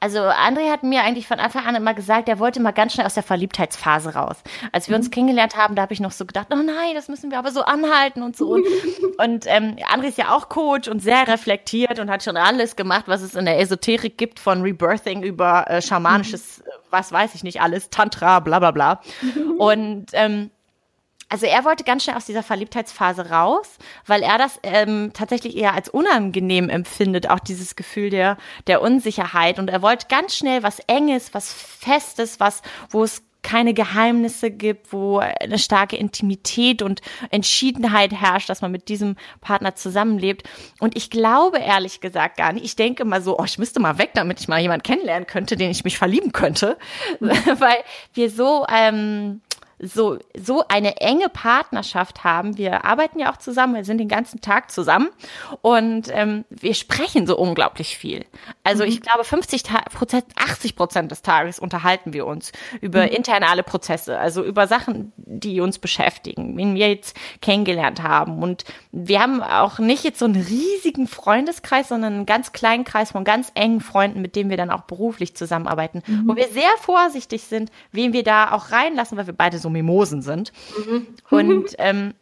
[0.00, 0.06] Mhm.
[0.06, 3.06] Also André hat mir eigentlich von Anfang an immer gesagt, er wollte mal ganz schnell
[3.06, 4.36] aus der Verliebtheitsphase raus.
[4.72, 5.02] Als wir mhm.
[5.02, 7.52] uns kennengelernt haben, da habe ich noch so gedacht, oh nein, das müssen wir aber
[7.52, 8.54] so anhalten und so.
[8.54, 8.64] Und,
[9.18, 13.04] und ähm, André ist ja auch Coach und sehr reflektiert und hat schon alles gemacht,
[13.06, 16.70] was es in der Esoterik gibt, von Rebirthing über äh, schamanisches, mhm.
[16.90, 19.00] was weiß ich nicht alles, Tantra, bla bla bla.
[19.58, 20.50] Und ähm,
[21.30, 25.74] also er wollte ganz schnell aus dieser Verliebtheitsphase raus, weil er das ähm, tatsächlich eher
[25.74, 29.58] als unangenehm empfindet, auch dieses Gefühl der, der Unsicherheit.
[29.60, 34.92] Und er wollte ganz schnell was Enges, was Festes, was, wo es keine Geheimnisse gibt,
[34.92, 40.48] wo eine starke Intimität und Entschiedenheit herrscht, dass man mit diesem Partner zusammenlebt.
[40.78, 42.64] Und ich glaube ehrlich gesagt gar nicht.
[42.64, 45.56] Ich denke mal so, oh, ich müsste mal weg, damit ich mal jemanden kennenlernen könnte,
[45.56, 46.76] den ich mich verlieben könnte,
[47.20, 47.78] weil
[48.14, 49.40] wir so ähm,
[49.82, 52.58] so, so eine enge Partnerschaft haben.
[52.58, 55.08] Wir arbeiten ja auch zusammen, wir sind den ganzen Tag zusammen
[55.62, 58.26] und ähm, wir sprechen so unglaublich viel.
[58.62, 58.90] Also mhm.
[58.90, 59.64] ich glaube, 50
[59.94, 63.08] Prozent, 80 Prozent des Tages unterhalten wir uns über mhm.
[63.08, 68.42] internale Prozesse, also über Sachen, die uns beschäftigen, wen wir jetzt kennengelernt haben.
[68.42, 73.12] Und wir haben auch nicht jetzt so einen riesigen Freundeskreis, sondern einen ganz kleinen Kreis
[73.12, 76.24] von ganz engen Freunden, mit denen wir dann auch beruflich zusammenarbeiten, mhm.
[76.26, 80.22] wo wir sehr vorsichtig sind, wen wir da auch reinlassen, weil wir beide so Mimosen
[80.22, 80.52] sind.
[80.86, 81.06] Mhm.
[81.30, 82.14] Und ähm,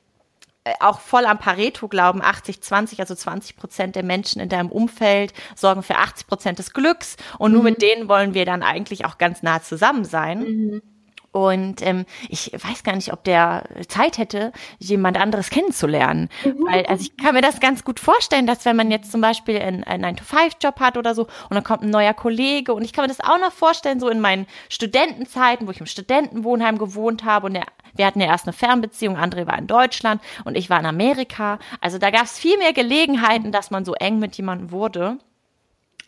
[0.81, 5.33] auch voll am Pareto glauben, 80, 20, also 20 Prozent der Menschen in deinem Umfeld
[5.55, 7.71] sorgen für 80 Prozent des Glücks und nur mhm.
[7.71, 10.41] mit denen wollen wir dann eigentlich auch ganz nah zusammen sein.
[10.41, 10.83] Mhm.
[11.31, 16.31] Und ähm, ich weiß gar nicht, ob der Zeit hätte, jemand anderes kennenzulernen.
[16.45, 16.67] Mhm.
[16.67, 19.59] Weil, also ich kann mir das ganz gut vorstellen, dass wenn man jetzt zum Beispiel
[19.59, 23.05] einen, einen 9-to-5-Job hat oder so und dann kommt ein neuer Kollege und ich kann
[23.05, 27.47] mir das auch noch vorstellen, so in meinen Studentenzeiten, wo ich im Studentenwohnheim gewohnt habe
[27.47, 30.81] und der, wir hatten ja erst eine Fernbeziehung, André war in Deutschland und ich war
[30.81, 31.59] in Amerika.
[31.81, 35.19] Also da gab es viel mehr Gelegenheiten, dass man so eng mit jemandem wurde.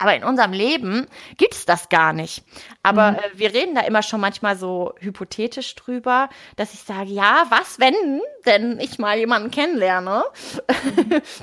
[0.00, 2.42] Aber in unserem Leben gibt es das gar nicht.
[2.82, 3.16] Aber mhm.
[3.18, 7.78] äh, wir reden da immer schon manchmal so hypothetisch drüber, dass ich sage, ja, was,
[7.78, 10.24] wenn denn ich mal jemanden kennenlerne?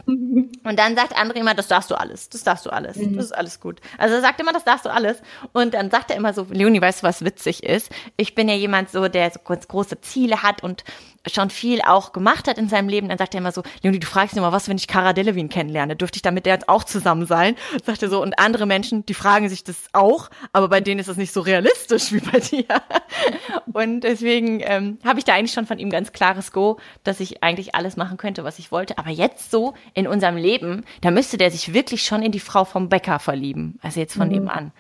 [0.08, 0.52] Mhm.
[0.64, 3.16] und dann sagt André immer, das darfst du alles, das darfst du alles, mhm.
[3.16, 3.80] das ist alles gut.
[4.00, 5.22] Also er sagt immer, das darfst du alles.
[5.54, 7.92] Und dann sagt er immer so, Leonie, weißt du, was witzig ist?
[8.18, 10.84] Ich bin ja jemand so, der so ganz große Ziele hat und
[11.30, 14.08] schon viel auch gemacht hat in seinem Leben, dann sagt er immer so, Leonie, du
[14.08, 15.96] fragst immer, was, wenn ich Cara Delevingne kennenlerne?
[15.96, 17.56] Dürfte ich da mit der jetzt auch zusammen sein?
[17.84, 21.10] Sagt er so, und andere Menschen, die fragen sich das auch, aber bei denen ist
[21.10, 22.66] das nicht so realistisch wie bei dir.
[23.74, 27.44] Und deswegen ähm, habe ich da eigentlich schon von ihm ganz klares Go, dass ich
[27.44, 28.98] eigentlich alles machen könnte, was ich wollte.
[28.98, 32.66] Aber jetzt so in unserem Leben, da müsste der sich wirklich schon in die Frau
[32.66, 33.78] vom Bäcker verlieben.
[33.82, 34.34] Also jetzt von mhm.
[34.34, 34.72] nebenan.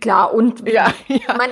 [0.00, 1.36] Klar, und ja, ja.
[1.36, 1.50] Man,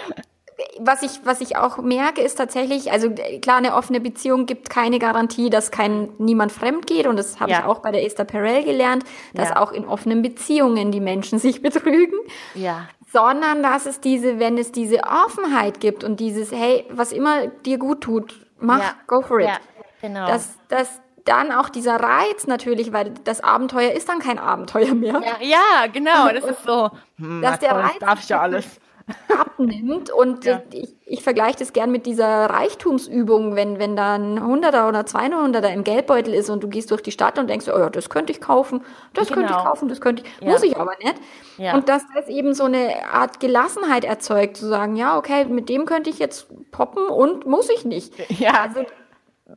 [0.78, 3.10] was ich, was ich auch merke, ist tatsächlich, also
[3.42, 7.06] klar, eine offene Beziehung gibt keine Garantie, dass kein niemand fremd geht.
[7.06, 7.60] Und das habe ja.
[7.60, 9.04] ich auch bei der Esther Perel gelernt,
[9.34, 9.56] dass ja.
[9.56, 12.18] auch in offenen Beziehungen die Menschen sich betrügen.
[12.54, 12.88] Ja.
[13.12, 17.78] Sondern dass es diese, wenn es diese Offenheit gibt und dieses, hey, was immer dir
[17.78, 18.94] gut tut, mach, ja.
[19.06, 19.48] go for it.
[19.48, 19.58] Ja,
[20.00, 20.26] genau.
[20.26, 25.20] Dass, dass dann auch dieser Reiz natürlich, weil das Abenteuer ist dann kein Abenteuer mehr.
[25.24, 26.90] Ja, ja genau, das ist so.
[27.16, 28.80] Hm, dass der Reiz darf ich ja alles
[29.28, 30.10] abnimmt.
[30.10, 30.62] Und ja.
[30.72, 35.72] ich, ich vergleiche das gern mit dieser Reichtumsübung, wenn, wenn da ein Hunderter oder 200er
[35.72, 38.32] im Geldbeutel ist und du gehst durch die Stadt und denkst, oh ja, das könnte
[38.32, 38.82] ich kaufen,
[39.14, 39.40] das genau.
[39.40, 40.52] könnte ich kaufen, das könnte ich, ja.
[40.52, 41.14] muss ich aber nicht.
[41.58, 41.74] Ja.
[41.74, 45.84] Und dass das eben so eine Art Gelassenheit erzeugt, zu sagen, ja, okay, mit dem
[45.84, 48.14] könnte ich jetzt poppen und muss ich nicht.
[48.40, 48.62] Ja.
[48.62, 48.86] Also,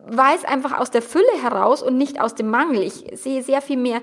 [0.07, 2.81] weiß einfach aus der Fülle heraus und nicht aus dem Mangel.
[2.81, 4.01] Ich sehe sehr viel mehr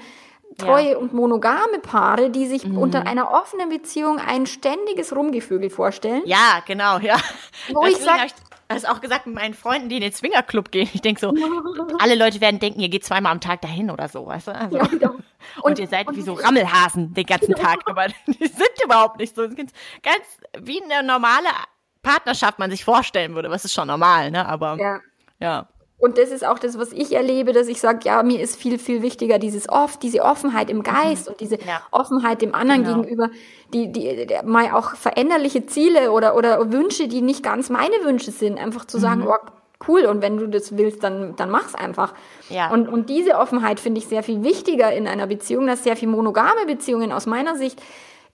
[0.58, 0.98] treue ja.
[0.98, 2.78] und monogame Paare, die sich mhm.
[2.78, 6.22] unter einer offenen Beziehung ein ständiges Rumgevögel vorstellen.
[6.26, 7.16] Ja, genau, ja.
[7.72, 8.28] Wo Deswegen ich sag,
[8.68, 10.88] das auch gesagt mit meinen Freunden, die in den Swingerclub gehen.
[10.92, 11.34] Ich denke so,
[11.98, 14.54] alle Leute werden denken, ihr geht zweimal am Tag dahin oder so, weißt du?
[14.54, 15.10] Also, ja, genau.
[15.12, 15.24] und,
[15.62, 17.68] und, ihr seid und, wie so Rammelhasen den ganzen genau.
[17.68, 19.48] Tag, aber die sind überhaupt nicht so.
[19.48, 20.24] Ganz,
[20.58, 21.48] wie eine normale
[22.02, 24.46] Partnerschaft man sich vorstellen würde, was ist schon normal, ne?
[24.46, 25.00] Aber ja.
[25.38, 25.68] ja.
[26.00, 28.78] Und das ist auch das, was ich erlebe, dass ich sage, ja, mir ist viel,
[28.78, 31.32] viel wichtiger dieses oft, diese Offenheit im Geist mhm.
[31.32, 31.82] und diese ja.
[31.90, 33.02] Offenheit dem anderen genau.
[33.02, 33.28] gegenüber,
[33.74, 38.30] die, die, die, mal auch veränderliche Ziele oder, oder Wünsche, die nicht ganz meine Wünsche
[38.30, 39.28] sind, einfach zu sagen, mhm.
[39.28, 39.50] oh,
[39.86, 42.14] cool, und wenn du das willst, dann, dann mach's einfach.
[42.48, 42.70] Ja.
[42.70, 46.08] Und, und diese Offenheit finde ich sehr viel wichtiger in einer Beziehung, dass sehr viel
[46.08, 47.80] monogame Beziehungen aus meiner Sicht,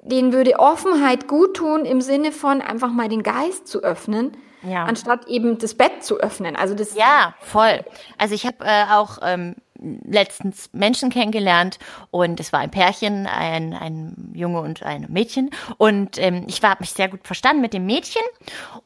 [0.00, 4.36] denen würde Offenheit gut tun im Sinne von einfach mal den Geist zu öffnen
[4.66, 4.84] ja.
[4.84, 6.56] anstatt eben das Bett zu öffnen.
[6.56, 7.84] Also das ja, voll.
[8.18, 11.78] Also ich habe äh, auch ähm, letztens Menschen kennengelernt
[12.10, 16.80] und es war ein Pärchen, ein, ein Junge und ein Mädchen und ähm, ich habe
[16.80, 18.22] mich sehr gut verstanden mit dem Mädchen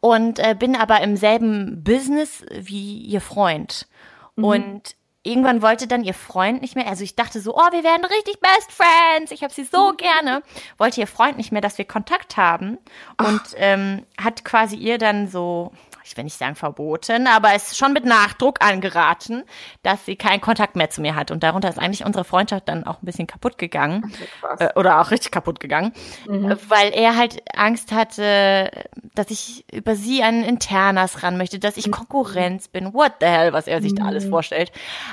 [0.00, 3.86] und äh, bin aber im selben Business wie ihr Freund.
[4.36, 4.44] Mhm.
[4.44, 4.96] Und
[5.30, 8.40] irgendwann wollte dann ihr Freund nicht mehr, also ich dachte so, oh, wir werden richtig
[8.40, 10.42] Best Friends, ich habe sie so gerne,
[10.78, 12.78] wollte ihr Freund nicht mehr, dass wir Kontakt haben.
[13.18, 15.72] Und ähm, hat quasi ihr dann so
[16.10, 19.44] ich will nicht sagen verboten, aber es ist schon mit Nachdruck angeraten,
[19.84, 21.30] dass sie keinen Kontakt mehr zu mir hat.
[21.30, 24.12] Und darunter ist eigentlich unsere Freundschaft dann auch ein bisschen kaputt gegangen.
[24.58, 25.92] Äh, oder auch richtig kaputt gegangen.
[26.26, 26.56] Mhm.
[26.68, 28.70] Weil er halt Angst hatte,
[29.14, 31.92] dass ich über sie an Internas ran möchte, dass ich mhm.
[31.92, 32.92] Konkurrenz bin.
[32.92, 33.96] What the hell, was er sich mhm.
[33.96, 34.30] da alles mhm.
[34.30, 34.72] vorstellt.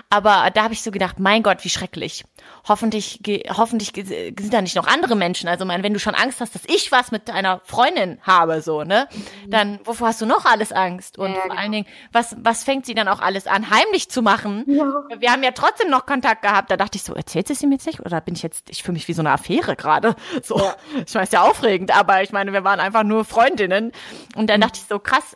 [0.09, 2.25] Aber da habe ich so gedacht, mein Gott, wie schrecklich.
[2.67, 3.21] Hoffentlich,
[3.55, 5.47] hoffentlich sind da nicht noch andere Menschen.
[5.47, 8.83] Also, mein, wenn du schon Angst hast, dass ich was mit deiner Freundin habe, so,
[8.83, 9.07] ne?
[9.45, 9.51] Mhm.
[9.51, 10.86] Dann, wovor hast du noch alles Angst.
[11.17, 11.61] Und ja, vor genau.
[11.61, 14.63] allen Dingen, was, was fängt sie dann auch alles an, heimlich zu machen?
[14.67, 15.03] Ja.
[15.19, 16.71] Wir haben ja trotzdem noch Kontakt gehabt.
[16.71, 17.99] Da dachte ich so, erzählt sie es ihm jetzt nicht?
[17.99, 20.15] Oder bin ich jetzt, ich fühle mich wie so eine Affäre gerade.
[20.43, 20.75] So, ja.
[21.05, 23.91] ich meine, ist ja aufregend, aber ich meine, wir waren einfach nur Freundinnen.
[24.35, 24.61] Und dann mhm.
[24.61, 25.35] dachte ich so, krass,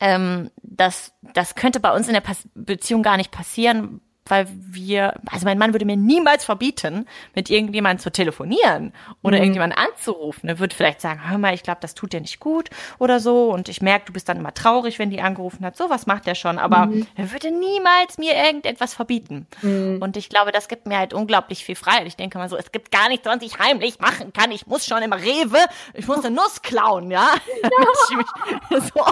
[0.00, 4.00] ähm, das, das könnte bei uns in der Pas Beziehung gar nicht passieren,
[4.30, 9.42] weil wir, also mein Mann würde mir niemals verbieten, mit irgendjemandem zu telefonieren oder mhm.
[9.42, 10.48] irgendjemanden anzurufen.
[10.48, 13.52] Er würde vielleicht sagen, hör mal, ich glaube, das tut dir nicht gut oder so
[13.52, 15.76] und ich merke, du bist dann immer traurig, wenn die angerufen hat.
[15.76, 17.06] Sowas macht er schon, aber mhm.
[17.14, 19.46] er würde niemals mir irgendetwas verbieten.
[19.62, 19.98] Mhm.
[20.00, 22.06] Und ich glaube, das gibt mir halt unglaublich viel Freiheit.
[22.06, 24.50] Ich denke mal so, es gibt gar nichts, was ich heimlich machen kann.
[24.50, 25.58] Ich muss schon im Rewe,
[25.94, 27.28] ich muss eine Nuss klauen, ja.
[27.62, 28.80] ja.
[28.80, 29.04] so.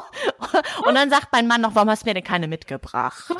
[0.87, 3.25] Und dann sagt mein Mann noch, warum hast du mir denn keine mitgebracht?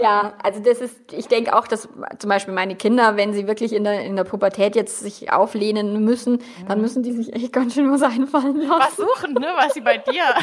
[0.00, 1.88] Ja, also das ist, ich denke auch, dass
[2.18, 6.04] zum Beispiel meine Kinder, wenn sie wirklich in der, in der Pubertät jetzt sich auflehnen
[6.04, 6.68] müssen, mhm.
[6.68, 8.80] dann müssen die sich echt ganz schön was einfallen lassen.
[8.80, 9.48] Was suchen, ne?
[9.56, 10.34] Was sie bei dir, ja,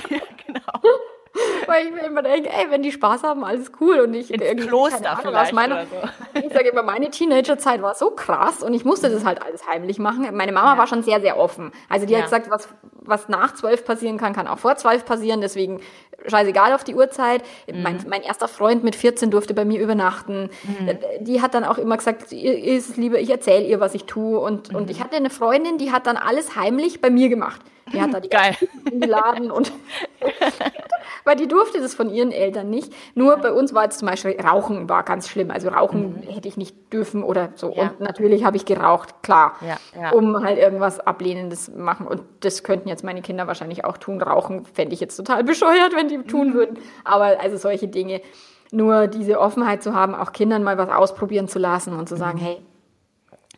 [0.46, 0.62] genau.
[1.68, 4.02] Weil ich mir immer denke, ey, wenn die Spaß haben, alles cool.
[4.02, 5.96] Und ich Ins irgendwie, Kloster Ahnung, vielleicht meiner, so.
[6.40, 9.98] Ich sage immer, meine Teenagerzeit war so krass und ich musste das halt alles heimlich
[9.98, 10.28] machen.
[10.36, 10.78] Meine Mama ja.
[10.78, 11.72] war schon sehr, sehr offen.
[11.90, 12.20] Also die ja.
[12.20, 12.68] hat gesagt, was,
[13.02, 15.42] was nach zwölf passieren kann, kann auch vor zwölf passieren.
[15.42, 15.82] Deswegen
[16.28, 17.44] scheißegal auf die Uhrzeit.
[17.68, 17.82] Mhm.
[17.82, 20.50] Mein, mein erster Freund mit 14 durfte bei mir übernachten.
[20.64, 21.00] Mhm.
[21.22, 24.40] Die hat dann auch immer gesagt, ist es lieber, ich erzähle ihr, was ich tue.
[24.40, 24.78] Und, mhm.
[24.78, 27.62] und ich hatte eine Freundin, die hat dann alles heimlich bei mir gemacht.
[27.92, 28.56] Die hat da die Geil.
[28.86, 29.72] geladen und
[31.26, 32.94] weil die durfte das von ihren Eltern nicht.
[33.16, 35.52] Nur bei uns war jetzt zum Beispiel Rauchen war ganz schlimm.
[35.52, 36.34] Also Rauchen mhm.
[36.34, 37.74] hätte ich nicht dürfen oder so.
[37.74, 37.84] Ja.
[37.84, 39.56] Und natürlich habe ich geraucht, klar,
[39.96, 40.12] ja.
[40.12, 42.08] um halt irgendwas Ablehnendes machen.
[42.08, 44.22] Und das könnten jetzt meine Kinder wahrscheinlich auch tun.
[44.22, 46.54] Rauchen fände ich jetzt total bescheuert, wenn die tun mhm.
[46.54, 46.80] würden.
[47.04, 48.22] Aber also solche Dinge.
[48.72, 52.40] Nur diese Offenheit zu haben, auch Kindern mal was ausprobieren zu lassen und zu sagen,
[52.40, 52.44] mhm.
[52.44, 52.62] hey,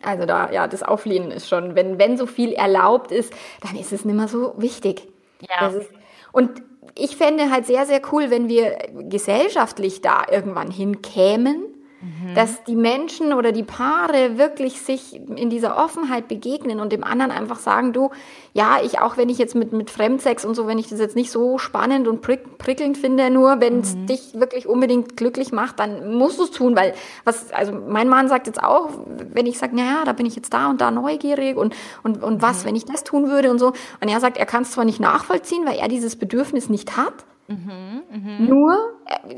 [0.06, 3.92] also da, ja, das Auflehnen ist schon, wenn, wenn so viel erlaubt ist, dann ist
[3.92, 5.08] es nicht mehr so wichtig.
[5.50, 5.68] Ja.
[5.68, 5.90] Ist,
[6.32, 6.62] und
[6.98, 11.75] ich fände halt sehr, sehr cool, wenn wir gesellschaftlich da irgendwann hinkämen,
[12.06, 12.36] Mhm.
[12.36, 17.32] Dass die Menschen oder die Paare wirklich sich in dieser Offenheit begegnen und dem anderen
[17.32, 18.12] einfach sagen, du,
[18.54, 21.16] ja, ich auch wenn ich jetzt mit, mit Fremdsex und so, wenn ich das jetzt
[21.16, 24.06] nicht so spannend und prick, prickelnd finde, nur wenn es mhm.
[24.06, 26.94] dich wirklich unbedingt glücklich macht, dann musst du es tun, weil
[27.24, 28.90] was, also mein Mann sagt jetzt auch,
[29.34, 32.44] wenn ich sage, naja, da bin ich jetzt da und da neugierig und, und, und
[32.44, 32.68] was, mhm.
[32.68, 33.74] wenn ich das tun würde und so.
[34.00, 37.26] Und er sagt, er kann es zwar nicht nachvollziehen, weil er dieses Bedürfnis nicht hat,
[37.48, 38.40] Mhm, mh.
[38.40, 38.78] Nur,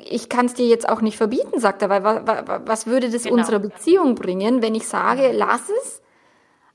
[0.05, 3.35] ich kann es dir jetzt auch nicht verbieten, sagt er, weil was würde das genau.
[3.35, 6.01] unserer Beziehung bringen, wenn ich sage, lass es,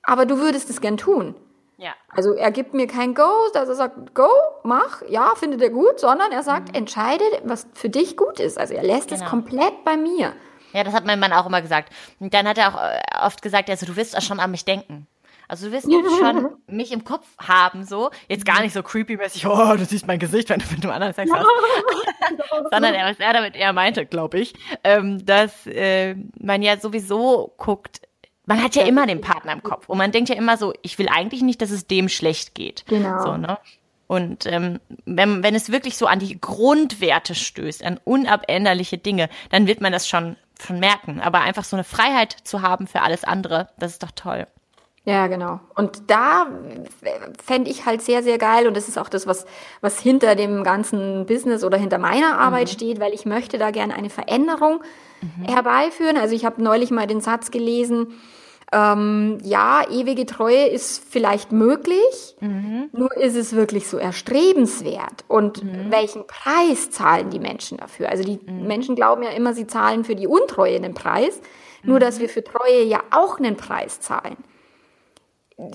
[0.03, 1.35] aber du würdest es gern tun.
[1.79, 1.95] Ja.
[2.11, 4.29] Also er gibt mir kein Go, dass er sagt, go,
[4.63, 6.75] mach, ja, findet er gut, sondern er sagt, mhm.
[6.77, 8.59] entscheide, was für dich gut ist.
[8.59, 9.25] Also er lässt genau.
[9.25, 10.33] es komplett bei mir.
[10.73, 11.93] Ja, das hat mein Mann auch immer gesagt.
[12.21, 14.65] Und dann hat er auch äh, oft gesagt, also du wirst auch schon an mich
[14.65, 15.07] denken.
[15.53, 18.11] Also du wirst schon mich im Kopf haben, so.
[18.27, 21.13] Jetzt gar nicht so creepy-mäßig, oh, du siehst mein Gesicht, wenn du mit einem anderen
[21.13, 21.47] Sex hast.
[22.73, 27.53] Sondern er, was er damit eher meinte, glaube ich, ähm, dass äh, man ja sowieso
[27.59, 28.01] guckt,
[28.47, 30.99] man hat ja immer den Partner im Kopf und man denkt ja immer so, ich
[30.99, 32.87] will eigentlich nicht, dass es dem schlecht geht.
[32.87, 33.23] Genau.
[33.23, 33.59] So, ne?
[34.07, 39.67] Und ähm, wenn, wenn es wirklich so an die Grundwerte stößt, an unabänderliche Dinge, dann
[39.67, 40.37] wird man das schon,
[40.67, 41.21] schon merken.
[41.21, 44.47] Aber einfach so eine Freiheit zu haben für alles andere, das ist doch toll.
[45.05, 45.59] Ja, genau.
[45.75, 46.47] Und da
[47.45, 48.69] fände ich halt sehr, sehr geil.
[48.69, 49.47] Und das ist auch das, was,
[49.81, 52.73] was hinter dem ganzen Business oder hinter meiner Arbeit mhm.
[52.73, 54.83] steht, weil ich möchte da gerne eine Veränderung
[55.21, 55.45] mhm.
[55.45, 56.17] herbeiführen.
[56.17, 58.15] Also ich habe neulich mal den Satz gelesen,
[58.73, 62.89] ähm, ja, ewige Treue ist vielleicht möglich, mhm.
[62.93, 65.25] nur ist es wirklich so erstrebenswert.
[65.29, 65.91] Und mhm.
[65.91, 68.09] welchen Preis zahlen die Menschen dafür?
[68.09, 68.67] Also die mhm.
[68.67, 71.41] Menschen glauben ja immer, sie zahlen für die Untreue einen Preis,
[71.83, 74.37] nur dass wir für Treue ja auch einen Preis zahlen.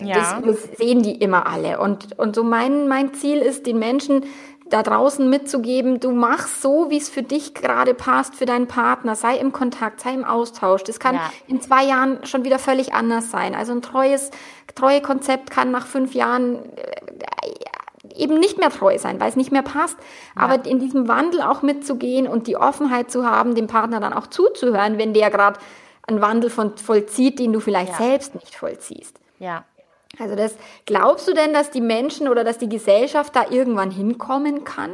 [0.01, 0.15] Ja.
[0.15, 1.79] Das, das, sehen die immer alle.
[1.79, 4.25] Und, und so mein, mein Ziel ist, den Menschen
[4.69, 9.15] da draußen mitzugeben, du machst so, wie es für dich gerade passt, für deinen Partner,
[9.15, 10.83] sei im Kontakt, sei im Austausch.
[10.83, 11.31] Das kann ja.
[11.47, 13.55] in zwei Jahren schon wieder völlig anders sein.
[13.55, 14.31] Also ein treues,
[14.75, 19.51] treue Konzept kann nach fünf Jahren äh, eben nicht mehr treu sein, weil es nicht
[19.51, 19.97] mehr passt.
[20.35, 20.43] Ja.
[20.43, 24.27] Aber in diesem Wandel auch mitzugehen und die Offenheit zu haben, dem Partner dann auch
[24.27, 25.59] zuzuhören, wenn der gerade
[26.07, 27.97] einen Wandel von vollzieht, den du vielleicht ja.
[27.97, 29.19] selbst nicht vollziehst.
[29.39, 29.65] Ja,
[30.19, 34.63] also das, glaubst du denn, dass die Menschen oder dass die Gesellschaft da irgendwann hinkommen
[34.63, 34.91] kann?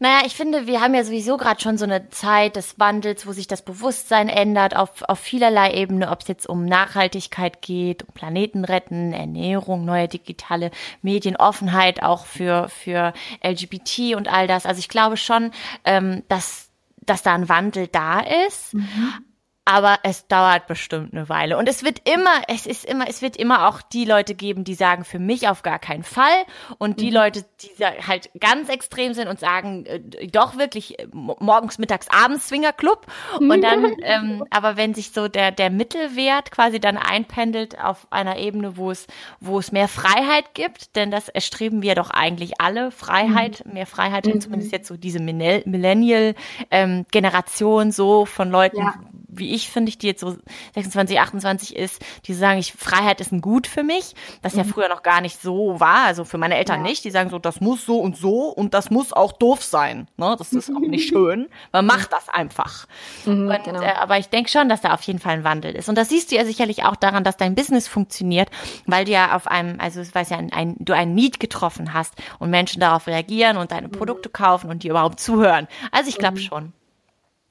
[0.00, 3.32] Naja, ich finde, wir haben ja sowieso gerade schon so eine Zeit des Wandels, wo
[3.32, 8.14] sich das Bewusstsein ändert auf, auf vielerlei Ebene, ob es jetzt um Nachhaltigkeit geht, um
[8.14, 10.70] Planeten retten, Ernährung, neue digitale
[11.02, 14.66] Medien, Offenheit auch für, für LGBT und all das.
[14.66, 15.50] Also ich glaube schon,
[15.84, 16.68] ähm, dass,
[17.00, 18.74] dass da ein Wandel da ist.
[18.74, 19.24] Mhm
[19.68, 21.58] aber es dauert bestimmt eine Weile.
[21.58, 24.72] Und es wird immer, es ist immer, es wird immer auch die Leute geben, die
[24.72, 26.46] sagen, für mich auf gar keinen Fall.
[26.78, 27.16] Und die mhm.
[27.16, 32.48] Leute, die halt ganz extrem sind und sagen, äh, doch wirklich äh, morgens, mittags, abends
[32.48, 33.04] Swingerclub.
[33.40, 38.38] Und dann, ähm, aber wenn sich so der, der Mittelwert quasi dann einpendelt auf einer
[38.38, 39.06] Ebene, wo es,
[39.38, 43.74] wo es mehr Freiheit gibt, denn das erstreben wir doch eigentlich alle, Freiheit, mhm.
[43.74, 44.40] mehr Freiheit, mhm.
[44.40, 48.94] zumindest jetzt so diese Millennial-Generation ähm, so von Leuten, ja
[49.28, 50.36] wie ich finde ich, die jetzt so
[50.74, 54.68] 26, 28 ist, die sagen, ich, Freiheit ist ein Gut für mich, das ja mhm.
[54.68, 56.88] früher noch gar nicht so war, also für meine Eltern ja.
[56.88, 60.08] nicht, die sagen so, das muss so und so und das muss auch doof sein,
[60.16, 60.34] ne?
[60.38, 62.86] das ist auch nicht schön, man macht das einfach.
[63.26, 63.82] Mhm, und, genau.
[63.82, 66.08] äh, aber ich denke schon, dass da auf jeden Fall ein Wandel ist und das
[66.08, 68.48] siehst du ja sicherlich auch daran, dass dein Business funktioniert,
[68.86, 71.92] weil du ja auf einem, also es weiß ja, ein, ein, du einen Need getroffen
[71.92, 73.92] hast und Menschen darauf reagieren und deine mhm.
[73.92, 75.68] Produkte kaufen und dir überhaupt zuhören.
[75.92, 76.42] Also ich glaube mhm.
[76.42, 76.72] schon.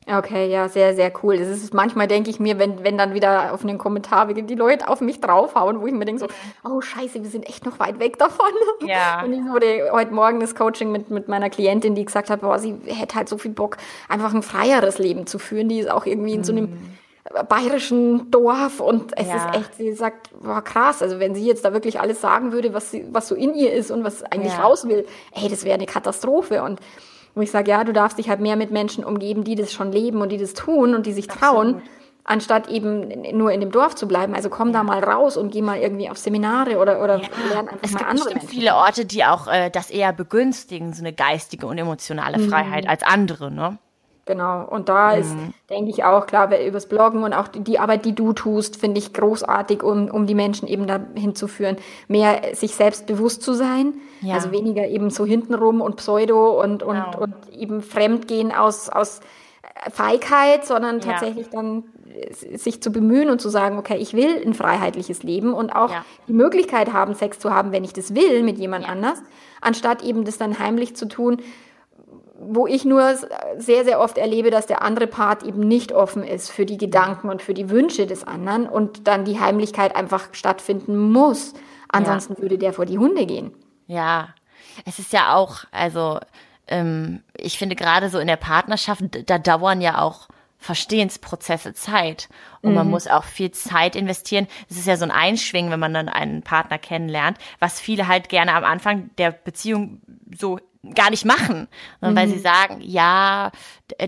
[0.09, 1.37] Okay, ja, sehr, sehr cool.
[1.37, 4.87] Das ist manchmal denke ich mir, wenn, wenn dann wieder auf einen Kommentar die Leute
[4.87, 6.27] auf mich draufhauen, wo ich mir denke so,
[6.63, 8.51] oh scheiße, wir sind echt noch weit weg davon.
[8.85, 9.21] Ja.
[9.25, 12.57] Und ich wurde heute Morgen das Coaching mit, mit meiner Klientin, die gesagt hat, boah,
[12.57, 13.75] sie hätte halt so viel Bock,
[14.07, 15.67] einfach ein freieres Leben zu führen.
[15.67, 17.47] Die ist auch irgendwie in so einem mm.
[17.49, 19.35] bayerischen Dorf und es ja.
[19.35, 22.73] ist echt, sie sagt, boah, krass, also wenn sie jetzt da wirklich alles sagen würde,
[22.73, 24.61] was sie, was so in ihr ist und was eigentlich ja.
[24.63, 26.79] raus will, ey, das wäre eine Katastrophe und
[27.37, 29.91] wo ich sage, ja, du darfst dich halt mehr mit Menschen umgeben, die das schon
[29.91, 31.83] leben und die das tun und die sich trauen, Absolut.
[32.23, 34.33] anstatt eben nur in dem Dorf zu bleiben.
[34.33, 34.73] Also komm ja.
[34.73, 37.27] da mal raus und geh mal irgendwie auf Seminare oder, oder ja.
[37.53, 38.49] lern einfach es mal gibt andere Menschen.
[38.49, 42.49] viele Orte, die auch äh, das eher begünstigen, so eine geistige und emotionale mhm.
[42.49, 43.77] Freiheit als andere, ne?
[44.27, 44.65] Genau.
[44.65, 45.21] Und da mhm.
[45.21, 45.35] ist,
[45.69, 49.13] denke ich auch, klar, übers Bloggen und auch die Arbeit, die du tust, finde ich
[49.13, 53.95] großartig, um, um die Menschen eben dahin zu führen, mehr sich selbst bewusst zu sein.
[54.21, 54.35] Ja.
[54.35, 57.19] Also weniger eben so hintenrum und Pseudo und, und, genau.
[57.19, 59.21] und eben Fremdgehen aus, aus
[59.91, 61.61] Feigheit, sondern tatsächlich ja.
[61.61, 61.83] dann
[62.53, 66.05] sich zu bemühen und zu sagen, okay, ich will ein freiheitliches Leben und auch ja.
[66.27, 69.21] die Möglichkeit haben, Sex zu haben, wenn ich das will, mit jemand anders,
[69.61, 71.37] anstatt eben das dann heimlich zu tun,
[72.39, 73.15] wo ich nur
[73.57, 77.29] sehr, sehr oft erlebe, dass der andere Part eben nicht offen ist für die Gedanken
[77.29, 81.53] und für die Wünsche des anderen und dann die Heimlichkeit einfach stattfinden muss.
[81.89, 82.41] Ansonsten ja.
[82.41, 83.53] würde der vor die Hunde gehen.
[83.87, 84.29] Ja,
[84.85, 86.19] es ist ja auch, also
[86.67, 90.27] ähm, ich finde gerade so in der Partnerschaft, da dauern ja auch
[90.59, 92.29] Verstehensprozesse Zeit.
[92.61, 92.75] Und mhm.
[92.75, 94.47] man muss auch viel Zeit investieren.
[94.69, 98.29] Es ist ja so ein Einschwingen, wenn man dann einen Partner kennenlernt, was viele halt
[98.29, 100.01] gerne am Anfang der Beziehung
[100.35, 100.59] so
[100.95, 101.67] gar nicht machen,
[102.01, 102.15] mhm.
[102.15, 103.51] weil sie sagen, ja,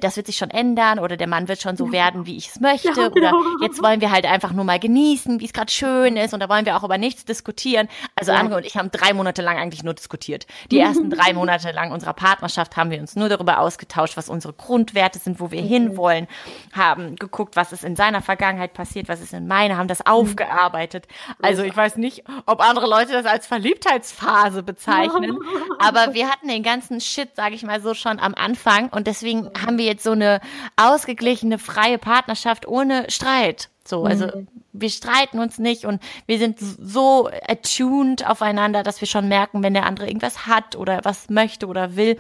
[0.02, 1.92] das wird sich schon ändern oder der Mann wird schon so ja.
[1.92, 3.42] werden, wie ich es möchte ja, oder genau.
[3.62, 6.50] jetzt wollen wir halt einfach nur mal genießen, wie es gerade schön ist und da
[6.50, 7.88] wollen wir auch über nichts diskutieren.
[8.16, 8.42] Also ja.
[8.42, 10.48] André und ich haben drei Monate lang eigentlich nur diskutiert.
[10.70, 14.54] Die ersten drei Monate lang unserer Partnerschaft haben wir uns nur darüber ausgetauscht, was unsere
[14.54, 15.68] Grundwerte sind, wo wir mhm.
[15.68, 16.28] hinwollen,
[16.74, 20.12] haben geguckt, was ist in seiner Vergangenheit passiert, was ist in meiner, haben das mhm.
[20.12, 21.08] aufgearbeitet.
[21.42, 25.38] Also ich weiß nicht, ob andere Leute das als Verliebtheitsphase bezeichnen,
[25.80, 29.50] aber wir hatten den ganzen Shit, sage ich mal so, schon am Anfang und deswegen
[29.66, 30.40] haben wir jetzt so eine
[30.76, 33.70] ausgeglichene, freie Partnerschaft ohne Streit.
[33.86, 34.48] So, also mhm.
[34.72, 39.74] wir streiten uns nicht und wir sind so attuned aufeinander, dass wir schon merken, wenn
[39.74, 42.18] der andere irgendwas hat oder was möchte oder will.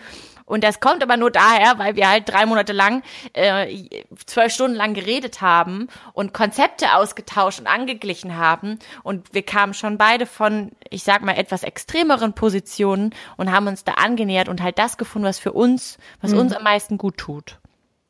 [0.49, 3.87] Und das kommt aber nur daher, weil wir halt drei Monate lang, äh,
[4.25, 8.79] zwölf Stunden lang geredet haben und Konzepte ausgetauscht und angeglichen haben.
[9.03, 13.83] Und wir kamen schon beide von, ich sag mal, etwas extremeren Positionen und haben uns
[13.83, 16.39] da angenähert und halt das gefunden, was für uns, was mhm.
[16.39, 17.59] uns am meisten gut tut.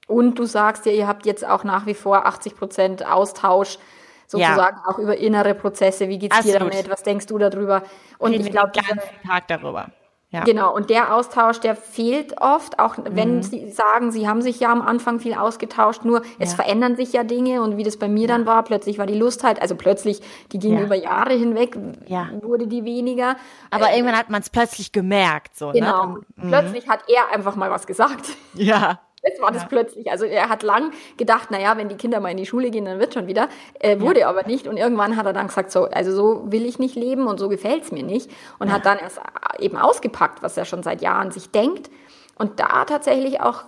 [0.07, 3.77] Und du sagst ja, ihr habt jetzt auch nach wie vor 80 Prozent Austausch
[4.27, 4.83] sozusagen ja.
[4.87, 6.07] auch über innere Prozesse.
[6.07, 6.61] Wie geht's Absolut.
[6.61, 6.89] dir damit?
[6.89, 7.83] Was denkst du darüber?
[8.17, 9.89] Und Reden ich glaube, den ganzen Tag darüber.
[10.32, 10.43] Ja.
[10.43, 13.41] Genau, und der Austausch, der fehlt oft, auch wenn mhm.
[13.41, 17.23] Sie sagen, Sie haben sich ja am Anfang viel ausgetauscht, nur es verändern sich ja
[17.23, 20.21] Dinge und wie das bei mir dann war, plötzlich war die Lust halt, also plötzlich,
[20.51, 20.84] die ging ja.
[20.84, 21.75] über Jahre hinweg,
[22.05, 22.30] ja.
[22.43, 23.38] wurde die weniger.
[23.71, 25.80] Aber äh, irgendwann hat man es plötzlich gemerkt, so, ne?
[25.80, 26.05] genau.
[26.05, 26.21] ne?
[26.38, 28.27] Dann, plötzlich hat er einfach mal was gesagt.
[28.53, 28.99] Ja.
[29.30, 30.09] Jetzt war das plötzlich.
[30.11, 32.99] Also er hat lang gedacht, naja, wenn die Kinder mal in die Schule gehen, dann
[32.99, 33.49] wird schon wieder.
[33.80, 34.30] Äh, wurde ja.
[34.30, 34.67] aber nicht.
[34.67, 37.49] Und irgendwann hat er dann gesagt, so, also so will ich nicht leben und so
[37.49, 38.30] gefällt's mir nicht.
[38.59, 38.73] Und ja.
[38.73, 39.19] hat dann erst
[39.59, 41.89] eben ausgepackt, was er schon seit Jahren sich denkt.
[42.39, 43.65] Und da tatsächlich auch,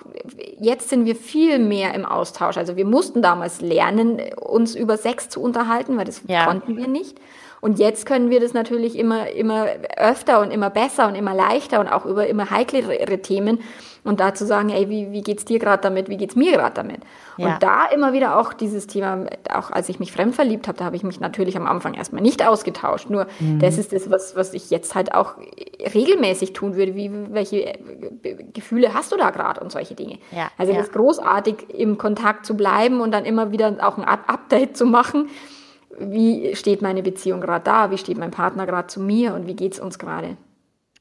[0.57, 2.57] jetzt sind wir viel mehr im Austausch.
[2.57, 6.45] Also wir mussten damals lernen, uns über Sex zu unterhalten, weil das ja.
[6.45, 7.20] konnten wir nicht.
[7.62, 11.80] Und jetzt können wir das natürlich immer, immer öfter und immer besser und immer leichter
[11.80, 13.59] und auch über immer heiklere Themen
[14.03, 16.74] und da zu sagen, ey, wie, wie geht's dir gerade damit, wie geht's mir gerade
[16.74, 17.01] damit?
[17.38, 17.53] Ja.
[17.53, 20.86] Und da immer wieder auch dieses Thema, auch als ich mich fremd verliebt habe, da
[20.86, 23.12] habe ich mich natürlich am Anfang erstmal nicht ausgetauscht.
[23.12, 23.59] Nur mhm.
[23.59, 25.36] das ist das, was, was ich jetzt halt auch
[25.93, 26.95] regelmäßig tun würde.
[26.95, 27.74] Wie, welche
[28.53, 30.18] Gefühle hast du da gerade und solche Dinge?
[30.32, 30.49] Ja.
[30.57, 30.80] Also ja.
[30.80, 34.86] das ist großartig, im Kontakt zu bleiben und dann immer wieder auch ein Update zu
[34.86, 35.30] machen.
[36.00, 37.92] Wie steht meine Beziehung gerade da?
[37.92, 40.38] Wie steht mein Partner gerade zu mir und wie geht's uns gerade?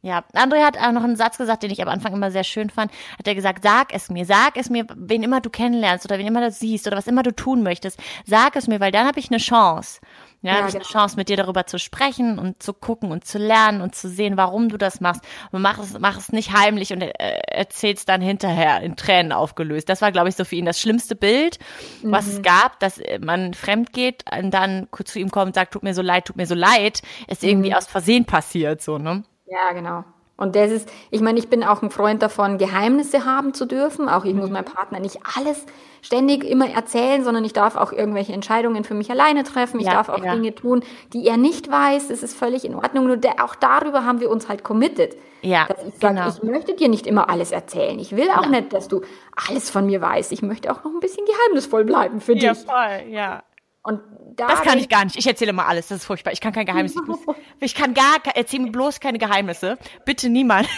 [0.03, 2.71] Ja, André hat auch noch einen Satz gesagt, den ich am Anfang immer sehr schön
[2.71, 2.91] fand.
[3.19, 6.27] Hat er gesagt, sag es mir, sag es mir, wen immer du kennenlernst oder wen
[6.27, 9.21] immer du siehst oder was immer du tun möchtest, sag es mir, weil dann habe
[9.21, 10.01] ich eine Chance.
[10.43, 10.85] Ja, ja habe ich genau.
[10.85, 14.09] eine Chance, mit dir darüber zu sprechen und zu gucken und zu lernen und zu
[14.09, 15.23] sehen, warum du das machst.
[15.53, 17.13] Und mach es, mach es nicht heimlich und äh,
[17.47, 19.89] erzähl's dann hinterher in Tränen aufgelöst.
[19.89, 21.59] Das war, glaube ich, so für ihn das schlimmste Bild,
[22.03, 22.13] mhm.
[22.13, 22.43] was es mhm.
[22.43, 26.03] gab, dass man fremd geht und dann zu ihm kommt und sagt, tut mir so
[26.03, 27.77] leid, tut mir so leid, ist irgendwie mhm.
[27.77, 29.25] aus Versehen passiert, so, ne?
[29.47, 30.05] Ja, genau.
[30.41, 34.09] Und das ist, ich meine, ich bin auch ein Freund davon, Geheimnisse haben zu dürfen.
[34.09, 35.67] Auch ich muss meinem Partner nicht alles
[36.01, 39.81] ständig immer erzählen, sondern ich darf auch irgendwelche Entscheidungen für mich alleine treffen.
[39.81, 40.35] Ich Ja, darf auch ja.
[40.35, 40.83] Dinge tun,
[41.13, 42.09] die er nicht weiß.
[42.09, 43.07] Das ist völlig in Ordnung.
[43.07, 45.15] Nur der, auch darüber haben wir uns halt committed.
[45.43, 46.29] Ja, dass ich sage, genau.
[46.29, 47.99] ich möchte dir nicht immer alles erzählen.
[47.99, 49.03] Ich will auch nicht, dass du
[49.47, 50.33] alles von mir weißt.
[50.33, 52.51] Ich möchte auch noch ein bisschen geheimnisvoll bleiben für dich.
[52.59, 53.43] voll, ja.
[53.83, 54.03] Und
[54.37, 55.17] da Das kann ich gar nicht.
[55.17, 55.89] Ich erzähle immer alles.
[55.89, 56.33] Das ist furchtbar.
[56.33, 56.95] Ich kann kein Geheimnis.
[57.01, 57.21] Ich, muss,
[57.61, 59.79] ich kann gar, erzähl mir bloß keine Geheimnisse.
[60.05, 60.69] Bitte niemand.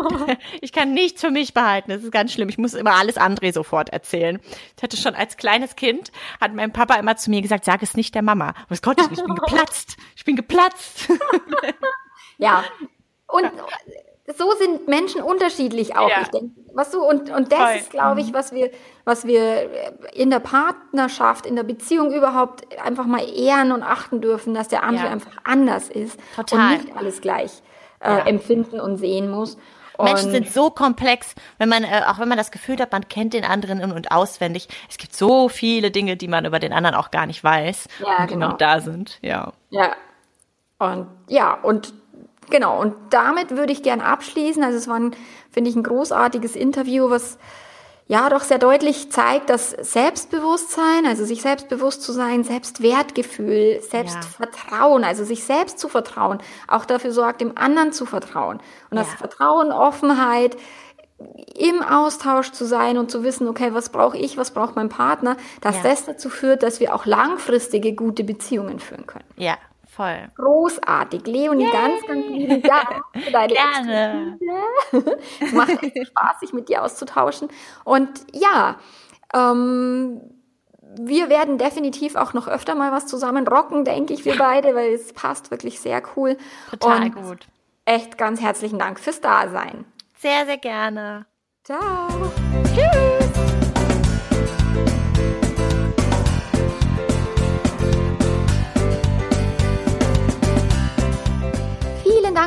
[0.60, 1.90] ich kann nichts für mich behalten.
[1.90, 2.48] Das ist ganz schlimm.
[2.48, 4.40] Ich muss immer alles André sofort erzählen.
[4.76, 7.94] Ich hatte schon als kleines Kind, hat mein Papa immer zu mir gesagt, sag es
[7.94, 8.50] nicht der Mama.
[8.50, 9.20] Aber das konnte ich nicht.
[9.20, 9.96] Ich bin geplatzt.
[10.16, 11.08] Ich bin geplatzt.
[12.38, 12.64] Ja.
[13.26, 13.50] Und
[14.36, 16.10] so sind Menschen unterschiedlich auch.
[16.10, 16.20] Ja.
[16.22, 17.76] Ich denke, was du, und, und das Voll.
[17.76, 18.70] ist, glaube ich, was wir,
[19.04, 19.70] was wir
[20.12, 24.82] in der Partnerschaft, in der Beziehung überhaupt einfach mal ehren und achten dürfen, dass der
[24.82, 25.12] andere Ja.
[25.12, 26.58] einfach anders ist Total.
[26.76, 27.62] und nicht alles gleich
[28.00, 28.18] äh, Ja.
[28.26, 29.56] empfinden und sehen muss.
[30.00, 33.32] Menschen sind so komplex, wenn man, äh, auch wenn man das Gefühl hat, man kennt
[33.34, 34.68] den anderen in- und auswendig.
[34.88, 38.18] Es gibt so viele Dinge, die man über den anderen auch gar nicht weiß Ja,
[38.20, 38.50] und die genau.
[38.50, 39.18] noch da sind.
[39.22, 39.52] Ja.
[39.70, 39.96] Ja.
[40.78, 41.92] Und ja, und
[42.50, 44.62] genau, und damit würde ich gern abschließen.
[44.62, 45.16] Also es war, ein,
[45.50, 47.38] finde ich, ein großartiges Interview, was
[48.06, 55.24] ja doch sehr deutlich zeigt, dass Selbstbewusstsein, also sich selbstbewusst zu sein, Selbstwertgefühl, Selbstvertrauen, also
[55.24, 56.38] sich selbst zu vertrauen,
[56.68, 58.60] auch dafür sorgt, dem anderen zu vertrauen.
[58.90, 59.16] Und das Ja.
[59.18, 60.56] Vertrauen, Offenheit,
[61.56, 65.36] im Austausch zu sein und zu wissen, okay, was brauche ich, was braucht mein Partner,
[65.60, 65.82] dass Ja.
[65.82, 69.24] das dazu führt, dass wir auch langfristige gute Beziehungen führen können.
[69.36, 69.58] Ja,
[69.98, 70.30] voll.
[70.36, 71.26] Großartig.
[71.26, 74.38] Leonie, ganz, ganz lieben Dank für deine Gerne.
[74.90, 75.18] Expertise.
[75.40, 77.48] Es macht echt Spaß, sich mit dir auszutauschen.
[77.84, 78.76] Und ja,
[79.34, 80.20] ähm,
[80.98, 84.94] wir werden definitiv auch noch öfter mal was zusammen rocken, denke ich, wir beide, weil
[84.94, 86.38] es passt wirklich sehr cool.
[86.70, 87.46] Total Und gut.
[87.84, 89.84] Echt ganz herzlichen Dank fürs Dasein.
[90.16, 91.26] Sehr, sehr gerne.
[91.64, 92.08] Ciao.
[92.74, 93.27] Tschüss.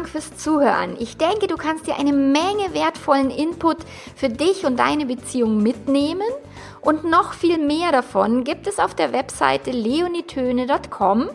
[0.02, 0.96] Dank fürs Zuhören.
[0.98, 3.78] Ich denke, du kannst dir eine Menge wertvollen Input
[4.16, 6.28] für dich und deine Beziehung mitnehmen.
[6.82, 11.30] Und noch viel mehr davon gibt es auf der Webseite leonitöne.com.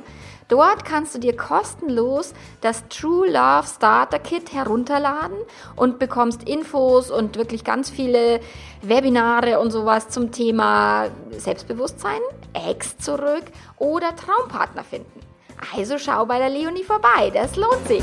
[0.49, 5.39] Dort kannst du dir kostenlos das True Love Starter Kit herunterladen
[5.77, 8.41] und bekommst Infos und wirklich ganz viele
[8.83, 12.21] Webinare und sowas zum Thema Selbstbewusstsein,
[12.53, 13.45] Ex zurück
[13.79, 15.26] oder Traumpartner finden.
[15.75, 18.03] Also schau bei der Leonie vorbei, das lohnt sich.